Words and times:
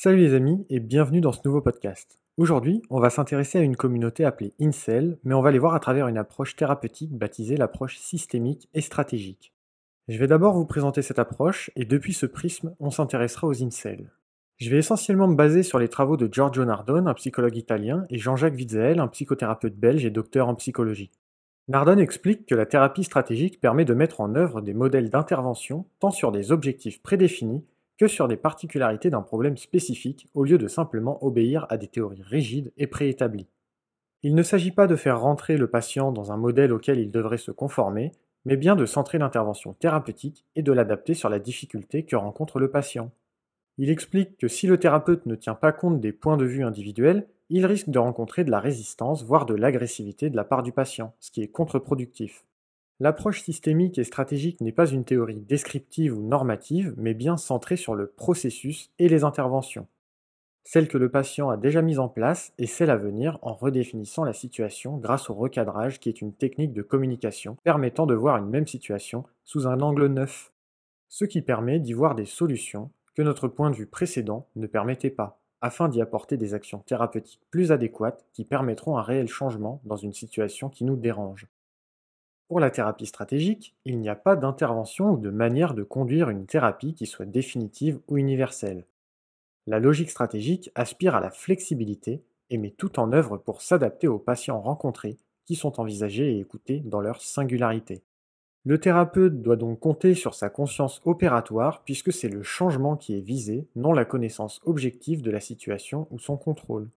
Salut 0.00 0.18
les 0.18 0.34
amis 0.34 0.64
et 0.70 0.78
bienvenue 0.78 1.20
dans 1.20 1.32
ce 1.32 1.40
nouveau 1.44 1.60
podcast. 1.60 2.20
Aujourd'hui, 2.36 2.82
on 2.88 3.00
va 3.00 3.10
s'intéresser 3.10 3.58
à 3.58 3.62
une 3.62 3.74
communauté 3.74 4.24
appelée 4.24 4.54
Incel, 4.60 5.18
mais 5.24 5.34
on 5.34 5.40
va 5.40 5.50
les 5.50 5.58
voir 5.58 5.74
à 5.74 5.80
travers 5.80 6.06
une 6.06 6.18
approche 6.18 6.54
thérapeutique 6.54 7.10
baptisée 7.10 7.56
l'approche 7.56 7.98
systémique 7.98 8.68
et 8.74 8.80
stratégique. 8.80 9.52
Je 10.06 10.16
vais 10.16 10.28
d'abord 10.28 10.54
vous 10.54 10.66
présenter 10.66 11.02
cette 11.02 11.18
approche 11.18 11.72
et 11.74 11.84
depuis 11.84 12.12
ce 12.12 12.26
prisme, 12.26 12.76
on 12.78 12.92
s'intéressera 12.92 13.48
aux 13.48 13.60
Incels. 13.60 14.12
Je 14.58 14.70
vais 14.70 14.78
essentiellement 14.78 15.26
me 15.26 15.34
baser 15.34 15.64
sur 15.64 15.80
les 15.80 15.88
travaux 15.88 16.16
de 16.16 16.32
Giorgio 16.32 16.64
Nardone, 16.64 17.08
un 17.08 17.14
psychologue 17.14 17.56
italien, 17.56 18.04
et 18.08 18.18
Jean-Jacques 18.18 18.54
Witzel, 18.54 19.00
un 19.00 19.08
psychothérapeute 19.08 19.74
belge 19.74 20.04
et 20.04 20.10
docteur 20.10 20.46
en 20.46 20.54
psychologie. 20.54 21.10
Nardone 21.66 21.98
explique 21.98 22.46
que 22.46 22.54
la 22.54 22.66
thérapie 22.66 23.02
stratégique 23.02 23.60
permet 23.60 23.84
de 23.84 23.94
mettre 23.94 24.20
en 24.20 24.36
œuvre 24.36 24.60
des 24.60 24.74
modèles 24.74 25.10
d'intervention 25.10 25.86
tant 25.98 26.12
sur 26.12 26.30
des 26.30 26.52
objectifs 26.52 27.02
prédéfinis 27.02 27.64
que 27.98 28.06
sur 28.06 28.28
des 28.28 28.36
particularités 28.36 29.10
d'un 29.10 29.22
problème 29.22 29.56
spécifique 29.56 30.28
au 30.32 30.44
lieu 30.44 30.56
de 30.56 30.68
simplement 30.68 31.22
obéir 31.24 31.66
à 31.68 31.76
des 31.76 31.88
théories 31.88 32.22
rigides 32.22 32.72
et 32.76 32.86
préétablies. 32.86 33.48
Il 34.22 34.34
ne 34.34 34.42
s'agit 34.42 34.72
pas 34.72 34.86
de 34.86 34.96
faire 34.96 35.20
rentrer 35.20 35.56
le 35.56 35.68
patient 35.68 36.10
dans 36.12 36.32
un 36.32 36.36
modèle 36.36 36.72
auquel 36.72 36.98
il 36.98 37.10
devrait 37.10 37.38
se 37.38 37.50
conformer, 37.50 38.12
mais 38.44 38.56
bien 38.56 38.76
de 38.76 38.86
centrer 38.86 39.18
l'intervention 39.18 39.74
thérapeutique 39.74 40.44
et 40.56 40.62
de 40.62 40.72
l'adapter 40.72 41.14
sur 41.14 41.28
la 41.28 41.38
difficulté 41.38 42.04
que 42.04 42.16
rencontre 42.16 42.58
le 42.58 42.70
patient. 42.70 43.10
Il 43.76 43.90
explique 43.90 44.36
que 44.38 44.48
si 44.48 44.66
le 44.66 44.78
thérapeute 44.78 45.26
ne 45.26 45.36
tient 45.36 45.54
pas 45.54 45.72
compte 45.72 46.00
des 46.00 46.12
points 46.12 46.36
de 46.36 46.44
vue 46.44 46.64
individuels, 46.64 47.28
il 47.48 47.64
risque 47.64 47.90
de 47.90 47.98
rencontrer 47.98 48.44
de 48.44 48.50
la 48.50 48.60
résistance, 48.60 49.24
voire 49.24 49.46
de 49.46 49.54
l'agressivité 49.54 50.30
de 50.30 50.36
la 50.36 50.44
part 50.44 50.62
du 50.62 50.72
patient, 50.72 51.14
ce 51.20 51.30
qui 51.30 51.42
est 51.42 51.48
contre-productif. 51.48 52.44
L'approche 53.00 53.42
systémique 53.42 53.96
et 53.98 54.04
stratégique 54.04 54.60
n'est 54.60 54.72
pas 54.72 54.88
une 54.88 55.04
théorie 55.04 55.40
descriptive 55.40 56.18
ou 56.18 56.20
normative, 56.20 56.94
mais 56.96 57.14
bien 57.14 57.36
centrée 57.36 57.76
sur 57.76 57.94
le 57.94 58.08
processus 58.08 58.90
et 58.98 59.08
les 59.08 59.22
interventions. 59.22 59.86
Celle 60.64 60.88
que 60.88 60.98
le 60.98 61.08
patient 61.08 61.48
a 61.48 61.56
déjà 61.56 61.80
mise 61.80 62.00
en 62.00 62.08
place 62.08 62.52
et 62.58 62.66
celle 62.66 62.90
à 62.90 62.96
venir 62.96 63.38
en 63.42 63.54
redéfinissant 63.54 64.24
la 64.24 64.32
situation 64.32 64.96
grâce 64.96 65.30
au 65.30 65.34
recadrage 65.34 66.00
qui 66.00 66.08
est 66.08 66.20
une 66.20 66.34
technique 66.34 66.72
de 66.72 66.82
communication 66.82 67.56
permettant 67.62 68.04
de 68.04 68.14
voir 68.14 68.36
une 68.36 68.50
même 68.50 68.66
situation 68.66 69.24
sous 69.44 69.68
un 69.68 69.80
angle 69.80 70.08
neuf, 70.08 70.52
ce 71.08 71.24
qui 71.24 71.40
permet 71.40 71.78
d'y 71.78 71.92
voir 71.92 72.16
des 72.16 72.26
solutions 72.26 72.90
que 73.14 73.22
notre 73.22 73.46
point 73.46 73.70
de 73.70 73.76
vue 73.76 73.86
précédent 73.86 74.48
ne 74.56 74.66
permettait 74.66 75.08
pas, 75.08 75.40
afin 75.60 75.88
d'y 75.88 76.00
apporter 76.00 76.36
des 76.36 76.52
actions 76.52 76.80
thérapeutiques 76.80 77.46
plus 77.50 77.70
adéquates 77.70 78.26
qui 78.32 78.44
permettront 78.44 78.98
un 78.98 79.02
réel 79.02 79.28
changement 79.28 79.80
dans 79.84 79.96
une 79.96 80.12
situation 80.12 80.68
qui 80.68 80.84
nous 80.84 80.96
dérange. 80.96 81.46
Pour 82.48 82.60
la 82.60 82.70
thérapie 82.70 83.04
stratégique, 83.04 83.74
il 83.84 84.00
n'y 84.00 84.08
a 84.08 84.14
pas 84.14 84.34
d'intervention 84.34 85.10
ou 85.10 85.18
de 85.18 85.28
manière 85.28 85.74
de 85.74 85.82
conduire 85.82 86.30
une 86.30 86.46
thérapie 86.46 86.94
qui 86.94 87.04
soit 87.04 87.26
définitive 87.26 88.00
ou 88.08 88.16
universelle. 88.16 88.86
La 89.66 89.78
logique 89.78 90.10
stratégique 90.10 90.70
aspire 90.74 91.14
à 91.14 91.20
la 91.20 91.30
flexibilité 91.30 92.22
et 92.48 92.56
met 92.56 92.70
tout 92.70 92.98
en 92.98 93.12
œuvre 93.12 93.36
pour 93.36 93.60
s'adapter 93.60 94.08
aux 94.08 94.18
patients 94.18 94.62
rencontrés 94.62 95.18
qui 95.44 95.56
sont 95.56 95.78
envisagés 95.78 96.32
et 96.32 96.40
écoutés 96.40 96.80
dans 96.80 97.02
leur 97.02 97.20
singularité. 97.20 98.02
Le 98.64 98.78
thérapeute 98.78 99.42
doit 99.42 99.56
donc 99.56 99.78
compter 99.78 100.14
sur 100.14 100.34
sa 100.34 100.48
conscience 100.48 101.02
opératoire 101.04 101.82
puisque 101.84 102.14
c'est 102.14 102.30
le 102.30 102.42
changement 102.42 102.96
qui 102.96 103.14
est 103.14 103.20
visé, 103.20 103.68
non 103.76 103.92
la 103.92 104.06
connaissance 104.06 104.62
objective 104.64 105.20
de 105.20 105.30
la 105.30 105.40
situation 105.40 106.08
ou 106.10 106.18
son 106.18 106.38
contrôle. 106.38 106.88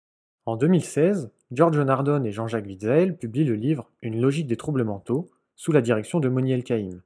En 0.45 0.55
2016, 0.55 1.29
Giorgio 1.51 1.83
Nardone 1.83 2.25
et 2.25 2.31
Jean-Jacques 2.31 2.65
Witzel 2.65 3.17
publient 3.17 3.43
le 3.43 3.55
livre 3.55 3.91
Une 4.01 4.21
logique 4.21 4.47
des 4.47 4.57
troubles 4.57 4.85
mentaux 4.85 5.29
sous 5.61 5.71
la 5.71 5.81
direction 5.81 6.19
de 6.19 6.27
Moniel 6.27 6.63
Caïm. 6.63 7.03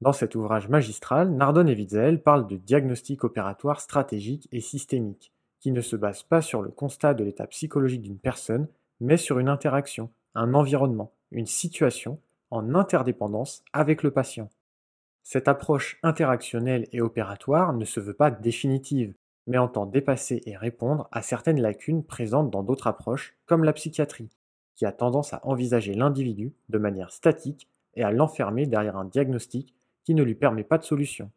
Dans 0.00 0.14
cet 0.14 0.34
ouvrage 0.34 0.70
magistral, 0.70 1.32
Nardone 1.32 1.68
et 1.68 1.74
Witzel 1.74 2.22
parlent 2.22 2.46
de 2.46 2.56
diagnostic 2.56 3.24
opératoire 3.24 3.82
stratégique 3.82 4.48
et 4.52 4.62
systémique, 4.62 5.34
qui 5.58 5.70
ne 5.70 5.82
se 5.82 5.96
base 5.96 6.22
pas 6.22 6.40
sur 6.40 6.62
le 6.62 6.70
constat 6.70 7.12
de 7.12 7.24
l'état 7.24 7.46
psychologique 7.48 8.00
d'une 8.00 8.18
personne, 8.18 8.68
mais 9.00 9.18
sur 9.18 9.38
une 9.38 9.50
interaction, 9.50 10.08
un 10.34 10.54
environnement, 10.54 11.12
une 11.30 11.44
situation 11.44 12.18
en 12.50 12.74
interdépendance 12.74 13.62
avec 13.74 14.02
le 14.02 14.10
patient. 14.10 14.48
Cette 15.22 15.46
approche 15.46 15.98
interactionnelle 16.02 16.88
et 16.92 17.02
opératoire 17.02 17.74
ne 17.74 17.84
se 17.84 18.00
veut 18.00 18.14
pas 18.14 18.30
définitive, 18.30 19.12
mais 19.46 19.58
entend 19.58 19.84
dépasser 19.84 20.40
et 20.46 20.56
répondre 20.56 21.06
à 21.12 21.20
certaines 21.20 21.60
lacunes 21.60 22.02
présentes 22.02 22.50
dans 22.50 22.62
d'autres 22.62 22.86
approches, 22.86 23.36
comme 23.44 23.62
la 23.62 23.74
psychiatrie, 23.74 24.30
qui 24.74 24.86
a 24.86 24.92
tendance 24.92 25.34
à 25.34 25.46
envisager 25.46 25.92
l'individu 25.92 26.54
de 26.70 26.78
manière 26.78 27.12
statique 27.12 27.68
et 27.94 28.02
à 28.02 28.10
l'enfermer 28.10 28.66
derrière 28.66 28.96
un 28.96 29.04
diagnostic 29.04 29.74
qui 30.04 30.14
ne 30.14 30.22
lui 30.22 30.34
permet 30.34 30.64
pas 30.64 30.78
de 30.78 30.84
solution. 30.84 31.30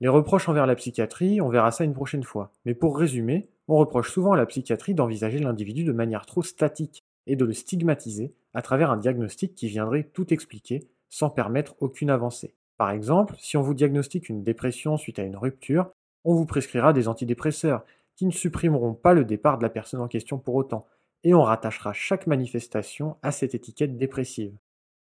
Les 0.00 0.08
reproches 0.08 0.48
envers 0.48 0.66
la 0.66 0.76
psychiatrie, 0.76 1.40
on 1.40 1.50
verra 1.50 1.70
ça 1.70 1.84
une 1.84 1.94
prochaine 1.94 2.22
fois, 2.22 2.52
mais 2.64 2.74
pour 2.74 2.98
résumer, 2.98 3.50
on 3.68 3.76
reproche 3.76 4.10
souvent 4.10 4.32
à 4.32 4.36
la 4.36 4.46
psychiatrie 4.46 4.94
d'envisager 4.94 5.38
l'individu 5.38 5.84
de 5.84 5.92
manière 5.92 6.26
trop 6.26 6.42
statique 6.42 7.04
et 7.26 7.36
de 7.36 7.44
le 7.44 7.52
stigmatiser 7.52 8.34
à 8.54 8.62
travers 8.62 8.90
un 8.90 8.96
diagnostic 8.96 9.54
qui 9.54 9.68
viendrait 9.68 10.10
tout 10.12 10.32
expliquer 10.32 10.88
sans 11.08 11.30
permettre 11.30 11.74
aucune 11.80 12.10
avancée. 12.10 12.54
Par 12.78 12.90
exemple, 12.90 13.34
si 13.38 13.56
on 13.56 13.62
vous 13.62 13.74
diagnostique 13.74 14.28
une 14.28 14.42
dépression 14.42 14.96
suite 14.96 15.18
à 15.18 15.22
une 15.22 15.36
rupture, 15.36 15.90
on 16.24 16.34
vous 16.34 16.46
prescrira 16.46 16.92
des 16.92 17.08
antidépresseurs 17.08 17.84
qui 18.16 18.26
ne 18.26 18.30
supprimeront 18.30 18.94
pas 18.94 19.14
le 19.14 19.24
départ 19.24 19.58
de 19.58 19.62
la 19.62 19.70
personne 19.70 20.00
en 20.00 20.08
question 20.08 20.38
pour 20.38 20.54
autant, 20.54 20.86
et 21.24 21.34
on 21.34 21.42
rattachera 21.42 21.92
chaque 21.92 22.26
manifestation 22.26 23.16
à 23.22 23.32
cette 23.32 23.54
étiquette 23.54 23.98
dépressive. 23.98 24.56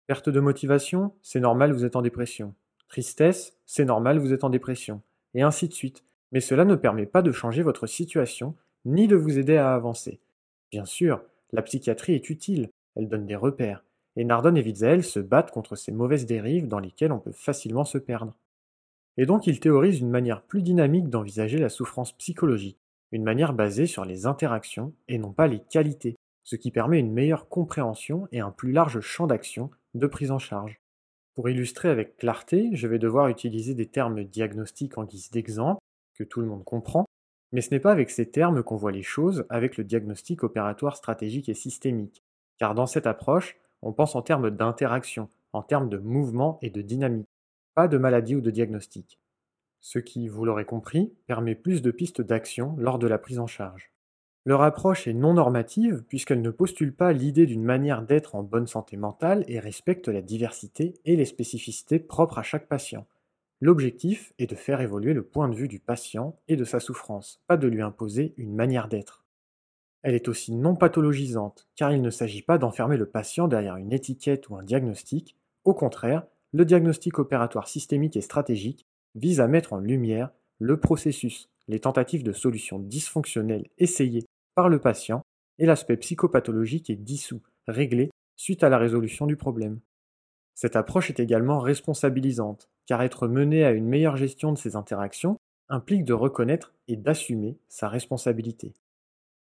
Perte 0.09 0.31
de 0.31 0.41
motivation, 0.41 1.13
c'est 1.21 1.39
normal, 1.39 1.71
vous 1.73 1.85
êtes 1.85 1.95
en 1.95 2.01
dépression. 2.01 2.55
Tristesse, 2.89 3.59
c'est 3.67 3.85
normal, 3.85 4.19
vous 4.19 4.33
êtes 4.33 4.43
en 4.43 4.49
dépression. 4.49 5.03
Et 5.35 5.43
ainsi 5.43 5.69
de 5.69 5.75
suite. 5.75 6.03
Mais 6.33 6.41
cela 6.41 6.65
ne 6.65 6.77
permet 6.77 7.05
pas 7.05 7.21
de 7.21 7.31
changer 7.31 7.63
votre 7.63 7.87
situation, 7.87 8.55
ni 8.87 9.07
de 9.07 9.17
vous 9.17 9.39
aider 9.39 9.59
à 9.59 9.75
avancer. 9.75 10.19
Bien 10.71 10.87
sûr, 10.87 11.21
la 11.53 11.61
psychiatrie 11.61 12.15
est 12.15 12.31
utile, 12.31 12.71
elle 12.97 13.11
donne 13.11 13.27
des 13.27 13.37
repères, 13.37 13.85
et 14.17 14.25
Nardone 14.25 14.57
et 14.57 14.63
Witzel 14.63 15.05
se 15.05 15.21
battent 15.21 15.51
contre 15.51 15.77
ces 15.77 15.93
mauvaises 15.93 16.25
dérives 16.25 16.69
dans 16.69 16.79
lesquelles 16.79 17.13
on 17.13 17.21
peut 17.21 17.31
facilement 17.31 17.85
se 17.85 17.99
perdre. 17.99 18.35
Et 19.19 19.27
donc 19.27 19.47
ils 19.47 19.61
théorisent 19.61 20.01
une 20.01 20.09
manière 20.09 20.41
plus 20.41 20.63
dynamique 20.63 21.11
d'envisager 21.11 21.59
la 21.59 21.69
souffrance 21.69 22.13
psychologique, 22.17 22.79
une 23.13 23.25
manière 23.25 23.53
basée 23.53 23.87
sur 23.87 24.07
les 24.07 24.25
interactions 24.25 24.95
et 25.07 25.19
non 25.19 25.33
pas 25.33 25.49
les 25.49 25.61
qualités, 25.61 26.17
ce 26.45 26.57
qui 26.57 26.71
permet 26.71 26.99
une 26.99 27.13
meilleure 27.13 27.51
compréhension 27.51 28.27
et 28.33 28.41
un 28.41 28.51
plus 28.51 28.73
large 28.73 29.01
champ 29.01 29.27
d'action 29.27 29.71
de 29.95 30.07
prise 30.07 30.31
en 30.31 30.39
charge. 30.39 30.81
Pour 31.35 31.49
illustrer 31.49 31.89
avec 31.89 32.17
clarté, 32.17 32.71
je 32.73 32.89
vais 32.89 32.99
devoir 32.99 33.29
utiliser 33.29 33.75
des 33.75 33.87
termes 33.87 34.25
diagnostiques 34.25 34.99
en 34.99 35.05
guise 35.05 35.31
d'exemple, 35.31 35.81
que 36.15 36.25
tout 36.25 36.41
le 36.41 36.47
monde 36.47 36.65
comprend, 36.65 37.07
mais 37.53 37.61
ce 37.61 37.71
n'est 37.71 37.81
pas 37.81 37.93
avec 37.93 38.11
ces 38.11 38.31
termes 38.31 38.63
qu'on 38.63 38.77
voit 38.77 38.93
les 38.93 39.03
choses 39.03 39.47
avec 39.49 39.77
le 39.77 39.85
diagnostic 39.85 40.43
opératoire 40.43 40.97
stratégique 40.97 41.49
et 41.49 41.55
systémique, 41.55 42.23
car 42.59 42.75
dans 42.75 42.87
cette 42.87 43.07
approche, 43.07 43.57
on 43.83 43.93
pense 43.93 44.17
en 44.17 44.23
termes 44.23 44.51
d'interaction, 44.51 45.29
en 45.53 45.63
termes 45.63 45.89
de 45.89 45.99
mouvement 45.99 46.59
et 46.61 46.71
de 46.71 46.83
dynamique, 46.83 47.29
pas 47.75 47.89
de 47.89 47.99
maladie 47.99 48.35
ou 48.35 48.41
de 48.41 48.51
diagnostic. 48.51 49.21
Ce 49.81 49.99
qui, 49.99 50.29
vous 50.29 50.45
l'aurez 50.45 50.65
compris, 50.65 51.15
permet 51.27 51.55
plus 51.55 51.83
de 51.83 51.93
pistes 51.93 52.21
d'action 52.21 52.75
lors 52.79 52.99
de 52.99 53.07
la 53.07 53.19
prise 53.19 53.39
en 53.39 53.47
charge. 53.47 53.93
Leur 54.45 54.63
approche 54.63 55.07
est 55.07 55.15
non 55.15 55.35
normative 55.35 56.05
puisqu'elle 56.09 56.41
ne 56.41 56.51
postule 56.51 56.95
pas 56.95 57.13
l'idée 57.13 57.47
d'une 57.47 57.65
manière 57.65 58.03
d'être 58.03 58.35
en 58.35 58.43
bonne 58.43 58.67
santé 58.67 58.97
mentale 58.97 59.45
et 59.49 59.59
respecte 59.59 60.09
la 60.09 60.23
diversité 60.23 60.95
et 61.05 61.17
les 61.17 61.25
spécificités 61.25 61.99
propres 61.99 62.39
à 62.39 62.43
chaque 62.43 62.69
patient. 62.69 63.07
L'objectif 63.61 64.33
est 64.39 64.47
de 64.47 64.55
faire 64.55 64.81
évoluer 64.81 65.13
le 65.13 65.25
point 65.25 65.49
de 65.49 65.55
vue 65.55 65.69
du 65.69 65.81
patient 65.81 66.39
et 66.47 66.57
de 66.57 66.65
sa 66.65 66.79
souffrance, 66.79 67.43
pas 67.49 67.57
de 67.57 67.67
lui 67.67 67.83
imposer 67.83 68.33
une 68.37 68.55
manière 68.55 68.89
d'être. 68.89 69.25
Elle 70.03 70.15
est 70.15 70.29
aussi 70.29 70.55
non 70.55 70.77
pathologisante, 70.77 71.67
car 71.75 71.93
il 71.93 72.01
ne 72.01 72.11
s'agit 72.11 72.43
pas 72.43 72.57
d'enfermer 72.57 72.97
le 72.97 73.07
patient 73.07 73.49
derrière 73.49 73.77
une 73.77 73.93
étiquette 73.93 74.49
ou 74.49 74.57
un 74.57 74.63
diagnostic, 74.63 75.37
au 75.65 75.75
contraire, 75.75 76.25
le 76.53 76.65
diagnostic 76.65 77.19
opératoire 77.19 77.69
systémique 77.69 78.17
et 78.17 78.21
stratégique 78.21 78.87
vise 79.17 79.41
à 79.41 79.49
mettre 79.49 79.73
en 79.73 79.79
lumière 79.79 80.31
le 80.61 80.79
processus, 80.79 81.51
les 81.69 81.81
tentatives 81.81 82.23
de 82.23 82.33
solutions 82.33 82.79
dysfonctionnelles 82.79 83.69
essayées 83.79 84.25
par 84.55 84.69
le 84.69 84.81
patient, 84.81 85.23
et 85.59 85.67
l'aspect 85.67 85.97
psychopathologique 85.97 86.91
est 86.91 86.97
dissous, 86.97 87.43
réglé, 87.67 88.11
suite 88.37 88.63
à 88.63 88.69
la 88.69 88.79
résolution 88.79 89.27
du 89.27 89.37
problème. 89.37 89.81
Cette 90.55 90.77
approche 90.77 91.11
est 91.11 91.21
également 91.21 91.61
responsabilisante, 91.61 92.69
car 92.87 93.03
être 93.03 93.29
mené 93.29 93.65
à 93.65 93.73
une 93.73 93.87
meilleure 93.87 94.17
gestion 94.17 94.53
de 94.53 94.59
ses 94.59 94.75
interactions 94.75 95.37
implique 95.69 96.05
de 96.05 96.15
reconnaître 96.15 96.75
et 96.89 96.97
d'assumer 96.97 97.59
sa 97.69 97.89
responsabilité. 97.89 98.73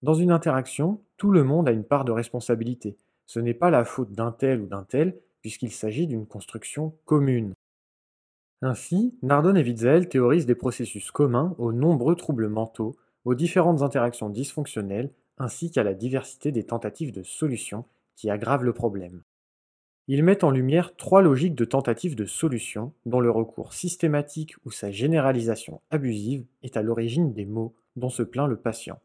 Dans 0.03 0.15
une 0.15 0.33
interaction, 0.33 1.03
tout 1.17 1.31
le 1.31 1.45
monde 1.45 1.69
a 1.69 1.73
une 1.73 1.85
part 1.85 2.05
de 2.05 2.12
responsabilité. 2.12 2.97
Ce 3.27 3.39
n'est 3.39 3.55
pas 3.55 3.71
la 3.71 3.85
faute 3.85 4.12
d'un 4.12 4.33
tel 4.33 4.62
ou 4.62 4.67
d'un 4.67 4.83
tel, 4.83 5.19
puisqu'il 5.41 5.71
s'agit 5.71 6.07
d'une 6.07 6.27
construction 6.27 6.95
commune. 7.05 7.55
Ainsi, 8.62 9.15
Nardone 9.23 9.57
et 9.57 9.62
Witzel 9.62 10.09
théorisent 10.09 10.47
des 10.47 10.55
processus 10.55 11.11
communs 11.11 11.55
aux 11.59 11.73
nombreux 11.73 12.15
troubles 12.15 12.49
mentaux, 12.49 12.97
aux 13.25 13.35
différentes 13.35 13.83
interactions 13.83 14.29
dysfonctionnelles, 14.29 15.11
ainsi 15.39 15.71
qu'à 15.71 15.83
la 15.83 15.95
diversité 15.95 16.53
des 16.53 16.65
tentatives 16.65 17.12
de 17.12 17.23
solution 17.23 17.87
qui 18.17 18.29
aggravent 18.29 18.65
le 18.65 18.75
problème. 18.75 19.23
Ils 20.09 20.25
mettent 20.25 20.45
en 20.45 20.51
lumière 20.51 20.97
trois 20.97 21.23
logiques 21.23 21.55
de 21.55 21.65
tentatives 21.65 22.17
de 22.17 22.27
solution 22.27 22.93
dont 23.07 23.21
le 23.21 23.31
recours 23.31 23.73
systématique 23.73 24.57
ou 24.65 24.71
sa 24.71 24.91
généralisation 24.91 25.81
abusive 25.91 26.45
est 26.62 26.77
à 26.77 26.83
l'origine 26.83 27.33
des 27.33 27.47
maux 27.47 27.75
dont 27.97 28.11
se 28.11 28.23
plaint 28.23 28.49
le 28.49 28.57
patient. 28.57 28.99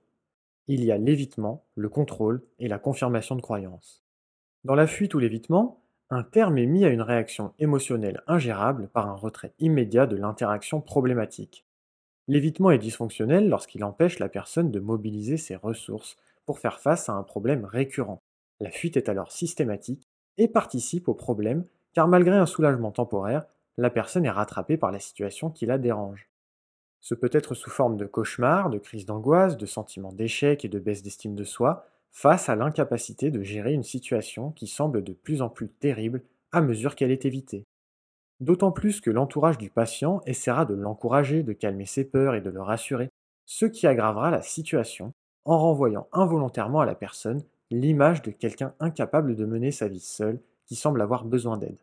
Il 0.68 0.84
y 0.84 0.92
a 0.92 0.98
l'évitement, 0.98 1.64
le 1.76 1.90
contrôle 1.90 2.42
et 2.60 2.68
la 2.68 2.80
confirmation 2.80 3.36
de 3.36 3.42
croyances. 3.42 4.04
Dans 4.64 4.76
la 4.76 4.88
fuite 4.88 5.14
ou 5.14 5.20
l'évitement, 5.20 5.85
un 6.10 6.24
terme 6.24 6.58
est 6.58 6.68
mis 6.68 6.86
à 6.86 6.90
une 6.90 7.02
réaction 7.02 7.54
émotionnelle 7.58 8.22
ingérable 8.28 8.88
par 8.90 9.08
un 9.08 9.16
retrait 9.16 9.54
immédiat 9.60 10.06
de 10.06 10.16
l'interaction 10.16 10.80
problématique. 10.80 11.66
L'évitement 12.28 12.72
est 12.72 12.78
dysfonctionnel 12.78 13.50
lorsqu'il 13.50 13.84
empêche 13.84 14.20
la 14.20 14.30
personne 14.30 14.72
de 14.72 14.80
mobiliser 14.80 15.38
ses 15.38 15.56
ressources 15.56 16.18
pour 16.46 16.60
faire 16.60 16.80
face 16.80 17.10
à 17.10 17.14
un 17.14 17.24
problème 17.24 17.66
récurrent. 17.66 18.22
La 18.60 18.70
fuite 18.70 18.98
est 18.98 19.10
alors 19.10 19.32
systématique 19.32 20.08
et 20.38 20.48
participe 20.48 21.08
au 21.08 21.14
problème 21.14 21.66
car 21.94 22.08
malgré 22.08 22.36
un 22.36 22.46
soulagement 22.46 22.92
temporaire, 22.92 23.46
la 23.78 23.90
personne 23.90 24.26
est 24.26 24.32
rattrapée 24.32 24.78
par 24.78 24.92
la 24.92 25.00
situation 25.00 25.50
qui 25.50 25.66
la 25.66 25.78
dérange. 25.78 26.30
Ce 27.02 27.16
peut 27.16 27.30
être 27.32 27.56
sous 27.56 27.70
forme 27.70 27.98
de 27.98 28.06
cauchemar, 28.06 28.70
de 28.70 28.78
crise 28.78 29.06
d'angoisse, 29.06 29.58
de 29.58 29.66
sentiment 29.66 30.12
d'échec 30.12 30.66
et 30.66 30.70
de 30.70 30.80
baisse 30.80 31.04
d'estime 31.04 31.36
de 31.36 31.44
soi, 31.44 31.88
face 32.16 32.48
à 32.48 32.56
l'incapacité 32.56 33.30
de 33.30 33.44
gérer 33.44 33.74
une 33.74 33.84
situation 33.84 34.52
qui 34.52 34.68
semble 34.68 35.04
de 35.04 35.12
plus 35.12 35.42
en 35.42 35.50
plus 35.50 35.68
terrible 35.68 36.24
à 36.54 36.62
mesure 36.62 36.96
qu'elle 36.96 37.12
est 37.12 37.26
évitée. 37.26 37.66
D'autant 38.40 38.72
plus 38.72 39.02
que 39.02 39.10
l'entourage 39.10 39.58
du 39.58 39.70
patient 39.70 40.22
essaiera 40.26 40.64
de 40.64 40.76
l'encourager, 40.76 41.44
de 41.44 41.52
calmer 41.52 41.86
ses 41.86 42.06
peurs 42.06 42.34
et 42.34 42.40
de 42.40 42.50
le 42.50 42.62
rassurer, 42.62 43.10
ce 43.46 43.66
qui 43.66 43.86
aggravera 43.86 44.32
la 44.32 44.42
situation 44.42 45.12
en 45.44 45.60
renvoyant 45.60 46.08
involontairement 46.14 46.80
à 46.80 46.86
la 46.86 46.96
personne 46.96 47.44
l'image 47.70 48.22
de 48.22 48.32
quelqu'un 48.32 48.74
incapable 48.80 49.36
de 49.36 49.46
mener 49.46 49.72
sa 49.72 49.90
vie 49.90 50.00
seul 50.00 50.40
qui 50.68 50.76
semble 50.76 51.02
avoir 51.02 51.26
besoin 51.26 51.58
d'aide. 51.58 51.78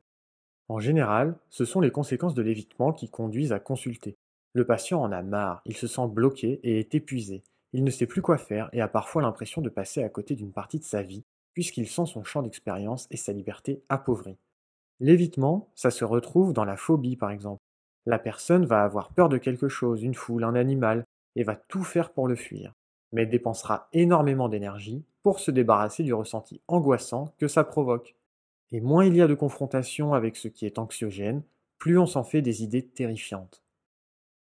En 0.69 0.79
général, 0.79 1.37
ce 1.51 1.67
sont 1.67 1.81
les 1.81 1.91
conséquences 1.91 2.35
de 2.35 2.43
l'évitement 2.43 2.95
qui 2.95 3.11
conduisent 3.11 3.53
à 3.53 3.61
consulter. 3.61 4.17
Le 4.55 4.65
patient 4.65 5.03
en 5.03 5.13
a 5.13 5.21
marre, 5.21 5.61
il 5.67 5.77
se 5.77 5.87
sent 5.87 6.09
bloqué 6.09 6.59
et 6.63 6.79
est 6.79 6.95
épuisé. 6.95 7.43
Il 7.73 7.85
ne 7.85 7.91
sait 7.91 8.07
plus 8.07 8.23
quoi 8.23 8.39
faire 8.39 8.69
et 8.73 8.81
a 8.81 8.89
parfois 8.89 9.23
l'impression 9.23 9.63
de 9.63 9.69
passer 9.69 10.03
à 10.03 10.09
côté 10.09 10.35
d'une 10.35 10.53
partie 10.53 10.79
de 10.79 10.85
sa 10.85 11.03
vie, 11.03 11.25
puisqu'il 11.55 11.89
sent 11.89 12.07
son 12.07 12.25
champ 12.25 12.43
d'expérience 12.43 13.07
et 13.11 13.17
sa 13.17 13.33
liberté 13.33 13.83
appauvris. 13.89 14.37
L'évitement, 15.01 15.71
ça 15.75 15.91
se 15.91 16.05
retrouve 16.05 16.53
dans 16.53 16.65
la 16.65 16.77
phobie 16.77 17.17
par 17.17 17.31
exemple. 17.31 17.61
La 18.07 18.19
personne 18.19 18.67
va 18.67 18.83
avoir 18.83 19.13
peur 19.13 19.29
de 19.29 19.39
quelque 19.39 19.69
chose, 19.69 20.03
une 20.03 20.15
foule, 20.15 20.45
un 20.45 20.55
animal, 20.55 21.05
et 21.37 21.45
va 21.45 21.57
tout 21.57 21.85
faire 21.85 22.13
pour 22.13 22.29
le 22.29 22.35
fuir, 22.35 22.75
mais 23.13 23.27
dépensera 23.27 23.89
énormément 23.93 24.49
d'énergie 24.49 25.05
pour 25.23 25.39
se 25.39 25.51
débarrasser 25.51 26.03
du 26.03 26.13
ressenti 26.13 26.61
angoissant 26.69 27.35
que 27.39 27.49
ça 27.49 27.65
provoque. 27.65 28.17
Et 28.71 28.81
moins 28.81 29.05
il 29.05 29.17
y 29.17 29.23
a 29.23 29.29
de 29.29 29.35
confrontation 29.35 30.15
avec 30.15 30.37
ce 30.37 30.49
qui 30.49 30.67
est 30.67 30.79
anxiogène, 30.79 31.43
plus 31.79 31.99
on 31.99 32.07
s'en 32.07 32.25
fait 32.25 32.43
des 32.43 32.63
idées 32.63 32.87
terrifiantes. 32.87 33.63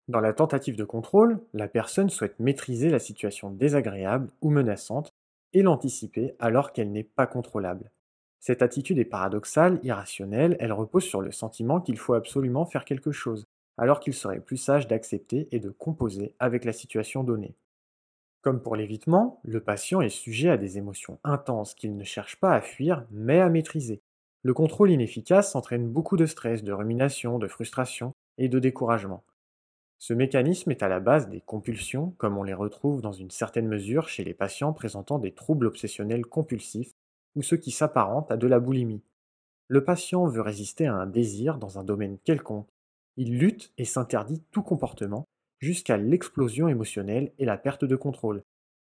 Dans 0.08 0.22
la 0.22 0.32
tentative 0.32 0.78
de 0.78 0.86
contrôle, 0.86 1.42
la 1.54 1.68
personne 1.68 2.10
souhaite 2.10 2.40
maîtriser 2.40 2.90
la 2.90 3.00
situation 3.00 3.50
désagréable 3.52 4.30
ou 4.42 4.50
menaçante 4.50 5.12
et 5.54 5.62
l'anticiper 5.62 6.34
alors 6.40 6.72
qu'elle 6.72 6.94
n'est 6.94 7.04
pas 7.04 7.28
contrôlable. 7.28 7.92
Cette 8.40 8.62
attitude 8.62 9.00
est 9.00 9.06
paradoxale, 9.06 9.80
irrationnelle, 9.84 10.56
elle 10.60 10.72
repose 10.72 11.04
sur 11.04 11.22
le 11.22 11.32
sentiment 11.32 11.82
qu'il 11.82 11.98
faut 11.98 12.14
absolument 12.14 12.66
faire 12.66 12.86
quelque 12.86 13.12
chose, 13.12 13.46
alors 13.78 14.00
qu'il 14.00 14.14
serait 14.14 14.40
plus 14.40 14.56
sage 14.56 14.88
d'accepter 14.88 15.50
et 15.52 15.60
de 15.60 15.70
composer 15.70 16.34
avec 16.40 16.64
la 16.64 16.72
situation 16.72 17.24
donnée. 17.26 17.56
Comme 18.42 18.62
pour 18.62 18.78
l'évitement, 18.78 19.42
le 19.44 19.60
patient 19.60 20.00
est 20.00 20.08
sujet 20.08 20.50
à 20.50 20.58
des 20.58 20.78
émotions 20.78 21.20
intenses 21.26 21.74
qu'il 21.74 21.98
ne 21.98 22.04
cherche 22.06 22.38
pas 22.38 22.54
à 22.54 22.62
fuir, 22.62 23.06
mais 23.12 23.42
à 23.42 23.50
maîtriser. 23.50 24.02
Le 24.44 24.54
contrôle 24.54 24.92
inefficace 24.92 25.54
entraîne 25.56 25.90
beaucoup 25.90 26.16
de 26.16 26.26
stress, 26.26 26.64
de 26.64 26.72
rumination, 26.72 27.40
de 27.40 27.48
frustration 27.48 28.14
et 28.38 28.48
de 28.48 28.60
découragement. 28.60 29.24
Ce 30.00 30.14
mécanisme 30.14 30.70
est 30.70 30.84
à 30.84 30.88
la 30.88 31.00
base 31.00 31.28
des 31.28 31.42
compulsions, 31.42 32.14
comme 32.18 32.38
on 32.38 32.44
les 32.44 32.54
retrouve 32.54 33.02
dans 33.02 33.12
une 33.12 33.32
certaine 33.32 33.68
mesure 33.68 34.10
chez 34.10 34.24
les 34.24 34.36
patients 34.36 34.74
présentant 34.74 35.18
des 35.18 35.34
troubles 35.34 35.66
obsessionnels 35.66 36.26
compulsifs 36.26 36.92
ou 37.36 37.42
ceux 37.42 37.58
qui 37.58 37.72
s'apparentent 37.72 38.32
à 38.32 38.38
de 38.38 38.48
la 38.48 38.60
boulimie. 38.60 39.02
Le 39.68 39.84
patient 39.84 40.26
veut 40.28 40.42
résister 40.42 40.86
à 40.86 40.94
un 40.94 41.08
désir 41.08 41.58
dans 41.58 41.80
un 41.80 41.84
domaine 41.84 42.20
quelconque. 42.20 42.70
Il 43.18 43.38
lutte 43.38 43.74
et 43.78 43.86
s'interdit 43.86 44.44
tout 44.52 44.62
comportement 44.62 45.26
jusqu'à 45.60 45.98
l'explosion 45.98 46.68
émotionnelle 46.68 47.32
et 47.40 47.46
la 47.46 47.58
perte 47.58 47.84
de 47.84 47.96
contrôle. 47.96 48.44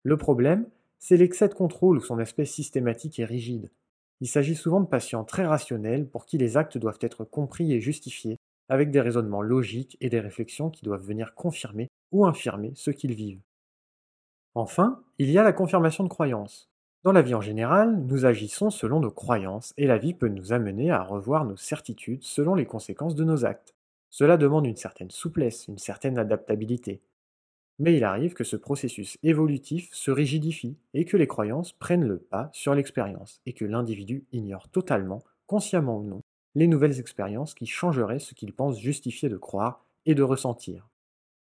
Le 0.04 0.18
problème, 0.18 0.68
c'est 1.00 1.18
l'excès 1.18 1.48
de 1.48 1.54
contrôle 1.54 1.98
ou 1.98 2.02
son 2.02 2.20
aspect 2.20 2.46
systématique 2.46 3.20
et 3.20 3.26
rigide. 3.26 3.72
Il 4.20 4.28
s'agit 4.28 4.56
souvent 4.56 4.82
de 4.82 4.88
patients 4.88 5.24
très 5.24 5.46
rationnels 5.46 6.08
pour 6.08 6.26
qui 6.26 6.38
les 6.38 6.58
actes 6.58 6.78
doivent 6.78 7.00
être 7.02 7.24
compris 7.24 7.72
et 7.74 7.80
justifiés, 7.80 8.38
avec 8.70 8.92
des 8.92 9.02
raisonnements 9.02 9.42
logiques 9.42 9.98
et 10.02 10.10
des 10.10 10.20
réflexions 10.20 10.70
qui 10.70 10.84
doivent 10.84 11.06
venir 11.06 11.36
confirmer 11.36 11.90
ou 12.12 12.26
infirmer 12.26 12.72
ce 12.76 12.92
qu'ils 12.92 13.14
vivent. 13.14 13.42
Enfin, 14.56 15.04
il 15.20 15.30
y 15.30 15.38
a 15.38 15.44
la 15.44 15.54
confirmation 15.54 16.04
de 16.04 16.10
croyances. 16.10 16.70
Dans 17.04 17.12
la 17.12 17.22
vie 17.22 17.36
en 17.36 17.42
général, 17.42 18.04
nous 18.06 18.26
agissons 18.26 18.70
selon 18.70 19.00
nos 19.00 19.12
croyances 19.12 19.74
et 19.78 19.88
la 19.88 19.98
vie 19.98 20.14
peut 20.14 20.28
nous 20.28 20.52
amener 20.52 20.92
à 20.92 21.04
revoir 21.04 21.46
nos 21.46 21.56
certitudes 21.56 22.24
selon 22.24 22.56
les 22.56 22.66
conséquences 22.66 23.16
de 23.16 23.24
nos 23.24 23.46
actes. 23.46 23.76
Cela 24.10 24.36
demande 24.36 24.66
une 24.66 24.76
certaine 24.76 25.12
souplesse, 25.12 25.68
une 25.68 25.78
certaine 25.78 26.18
adaptabilité. 26.18 27.02
Mais 27.80 27.96
il 27.96 28.04
arrive 28.04 28.34
que 28.34 28.44
ce 28.44 28.56
processus 28.56 29.18
évolutif 29.22 29.90
se 29.94 30.10
rigidifie 30.10 30.78
et 30.94 31.06
que 31.06 31.18
les 31.18 31.28
croyances 31.28 31.74
prennent 31.74 32.08
le 32.08 32.18
pas 32.18 32.50
sur 32.52 32.74
l'expérience 32.74 33.40
et 33.46 33.54
que 33.54 33.66
l'individu 33.66 34.26
ignore 34.32 34.68
totalement, 34.70 35.24
consciemment 35.46 36.00
ou 36.00 36.04
non, 36.04 36.24
les 36.58 36.66
nouvelles 36.66 37.00
expériences 37.00 37.54
qui 37.54 37.68
changeraient 37.68 38.18
ce 38.18 38.34
qu'il 38.34 38.52
pense 38.52 38.80
justifié 38.80 39.30
de 39.30 39.38
croire 39.38 39.86
et 40.08 40.16
de 40.16 40.24
ressentir. 40.24 40.90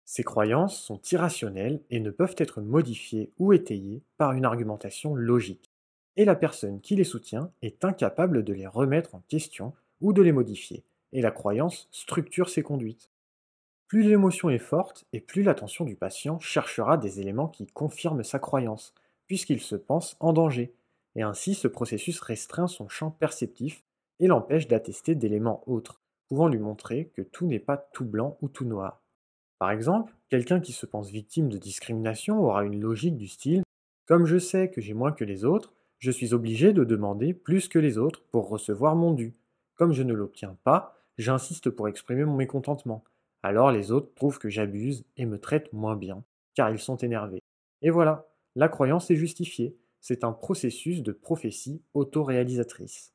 Ces 0.05 0.25
croyances 0.25 0.77
sont 0.77 1.01
irrationnelles 1.13 1.81
et 1.89 2.01
ne 2.01 2.11
peuvent 2.11 2.35
être 2.37 2.61
modifiées 2.61 3.31
ou 3.39 3.53
étayées 3.53 4.03
par 4.17 4.33
une 4.33 4.45
argumentation 4.45 5.15
logique, 5.15 5.71
et 6.17 6.25
la 6.25 6.35
personne 6.35 6.81
qui 6.81 6.97
les 6.97 7.05
soutient 7.05 7.53
est 7.63 7.85
incapable 7.85 8.43
de 8.43 8.53
les 8.53 8.67
remettre 8.67 9.15
en 9.15 9.23
question 9.29 9.73
ou 10.01 10.13
de 10.13 10.21
les 10.21 10.33
modifier, 10.33 10.83
et 11.13 11.23
la 11.23 11.31
croyance 11.31 11.87
structure 11.93 12.49
ses 12.49 12.65
conduites. 12.65 13.09
Plus 13.87 14.03
l'émotion 14.03 14.51
est 14.51 14.59
forte 14.59 15.05
et 15.13 15.21
plus 15.21 15.45
l'attention 15.45 15.85
du 15.85 15.95
patient 15.95 16.41
cherchera 16.41 16.99
des 16.99 17.21
éléments 17.21 17.47
qui 17.47 17.69
confirment 17.69 18.25
sa 18.25 18.41
croyance, 18.41 18.93
puisqu'il 19.29 19.61
se 19.61 19.77
pense 19.77 20.17
en 20.19 20.33
danger, 20.33 20.75
et 21.15 21.23
ainsi 21.23 21.55
ce 21.55 21.69
processus 21.69 22.19
restreint 22.19 22.67
son 22.67 22.89
champ 22.89 23.13
perceptif 23.13 23.85
et 24.21 24.27
l'empêche 24.27 24.69
d'attester 24.69 25.15
d'éléments 25.15 25.63
autres, 25.67 26.01
pouvant 26.29 26.49
lui 26.49 26.59
montrer 26.59 27.11
que 27.15 27.23
tout 27.23 27.47
n'est 27.47 27.59
pas 27.59 27.77
tout 27.77 28.05
blanc 28.05 28.39
ou 28.43 28.49
tout 28.49 28.65
noir. 28.65 29.03
Par 29.59 29.71
exemple, 29.71 30.15
quelqu'un 30.29 30.61
qui 30.61 30.73
se 30.73 30.87
pense 30.87 31.11
victime 31.11 31.49
de 31.49 31.59
discrimination 31.59 32.41
aura 32.41 32.65
une 32.65 32.81
logique 32.81 33.17
du 33.17 33.29
style 33.29 33.63
Comme 34.07 34.27
je 34.27 34.39
sais 34.39 34.71
que 34.71 34.81
j'ai 34.81 34.95
moins 34.95 35.13
que 35.13 35.25
les 35.25 35.45
autres, 35.45 35.73
je 35.99 36.11
suis 36.11 36.35
obligé 36.35 36.73
de 36.73 36.85
demander 36.85 37.33
plus 37.33 37.69
que 37.69 37.79
les 37.79 37.97
autres 37.97 38.23
pour 38.31 38.49
recevoir 38.49 38.95
mon 38.95 39.13
dû. 39.13 39.35
Comme 39.77 39.93
je 39.93 40.03
ne 40.03 40.13
l'obtiens 40.13 40.57
pas, 40.65 41.01
j'insiste 41.17 41.71
pour 41.71 41.89
exprimer 41.89 42.25
mon 42.25 42.37
mécontentement. 42.37 43.05
Alors 43.43 43.73
les 43.73 43.91
autres 43.91 44.13
trouvent 44.15 44.39
que 44.39 44.51
j'abuse 44.51 45.05
et 45.17 45.25
me 45.25 45.39
traitent 45.39 45.73
moins 45.73 45.97
bien, 45.97 46.25
car 46.55 46.71
ils 46.71 46.79
sont 46.79 46.97
énervés. 46.97 47.43
Et 47.81 47.91
voilà, 47.91 48.27
la 48.55 48.69
croyance 48.69 49.11
est 49.11 49.17
justifiée. 49.17 49.77
C'est 50.01 50.25
un 50.25 50.33
processus 50.33 51.03
de 51.03 51.13
prophétie 51.13 51.81
autoréalisatrice. 51.95 53.14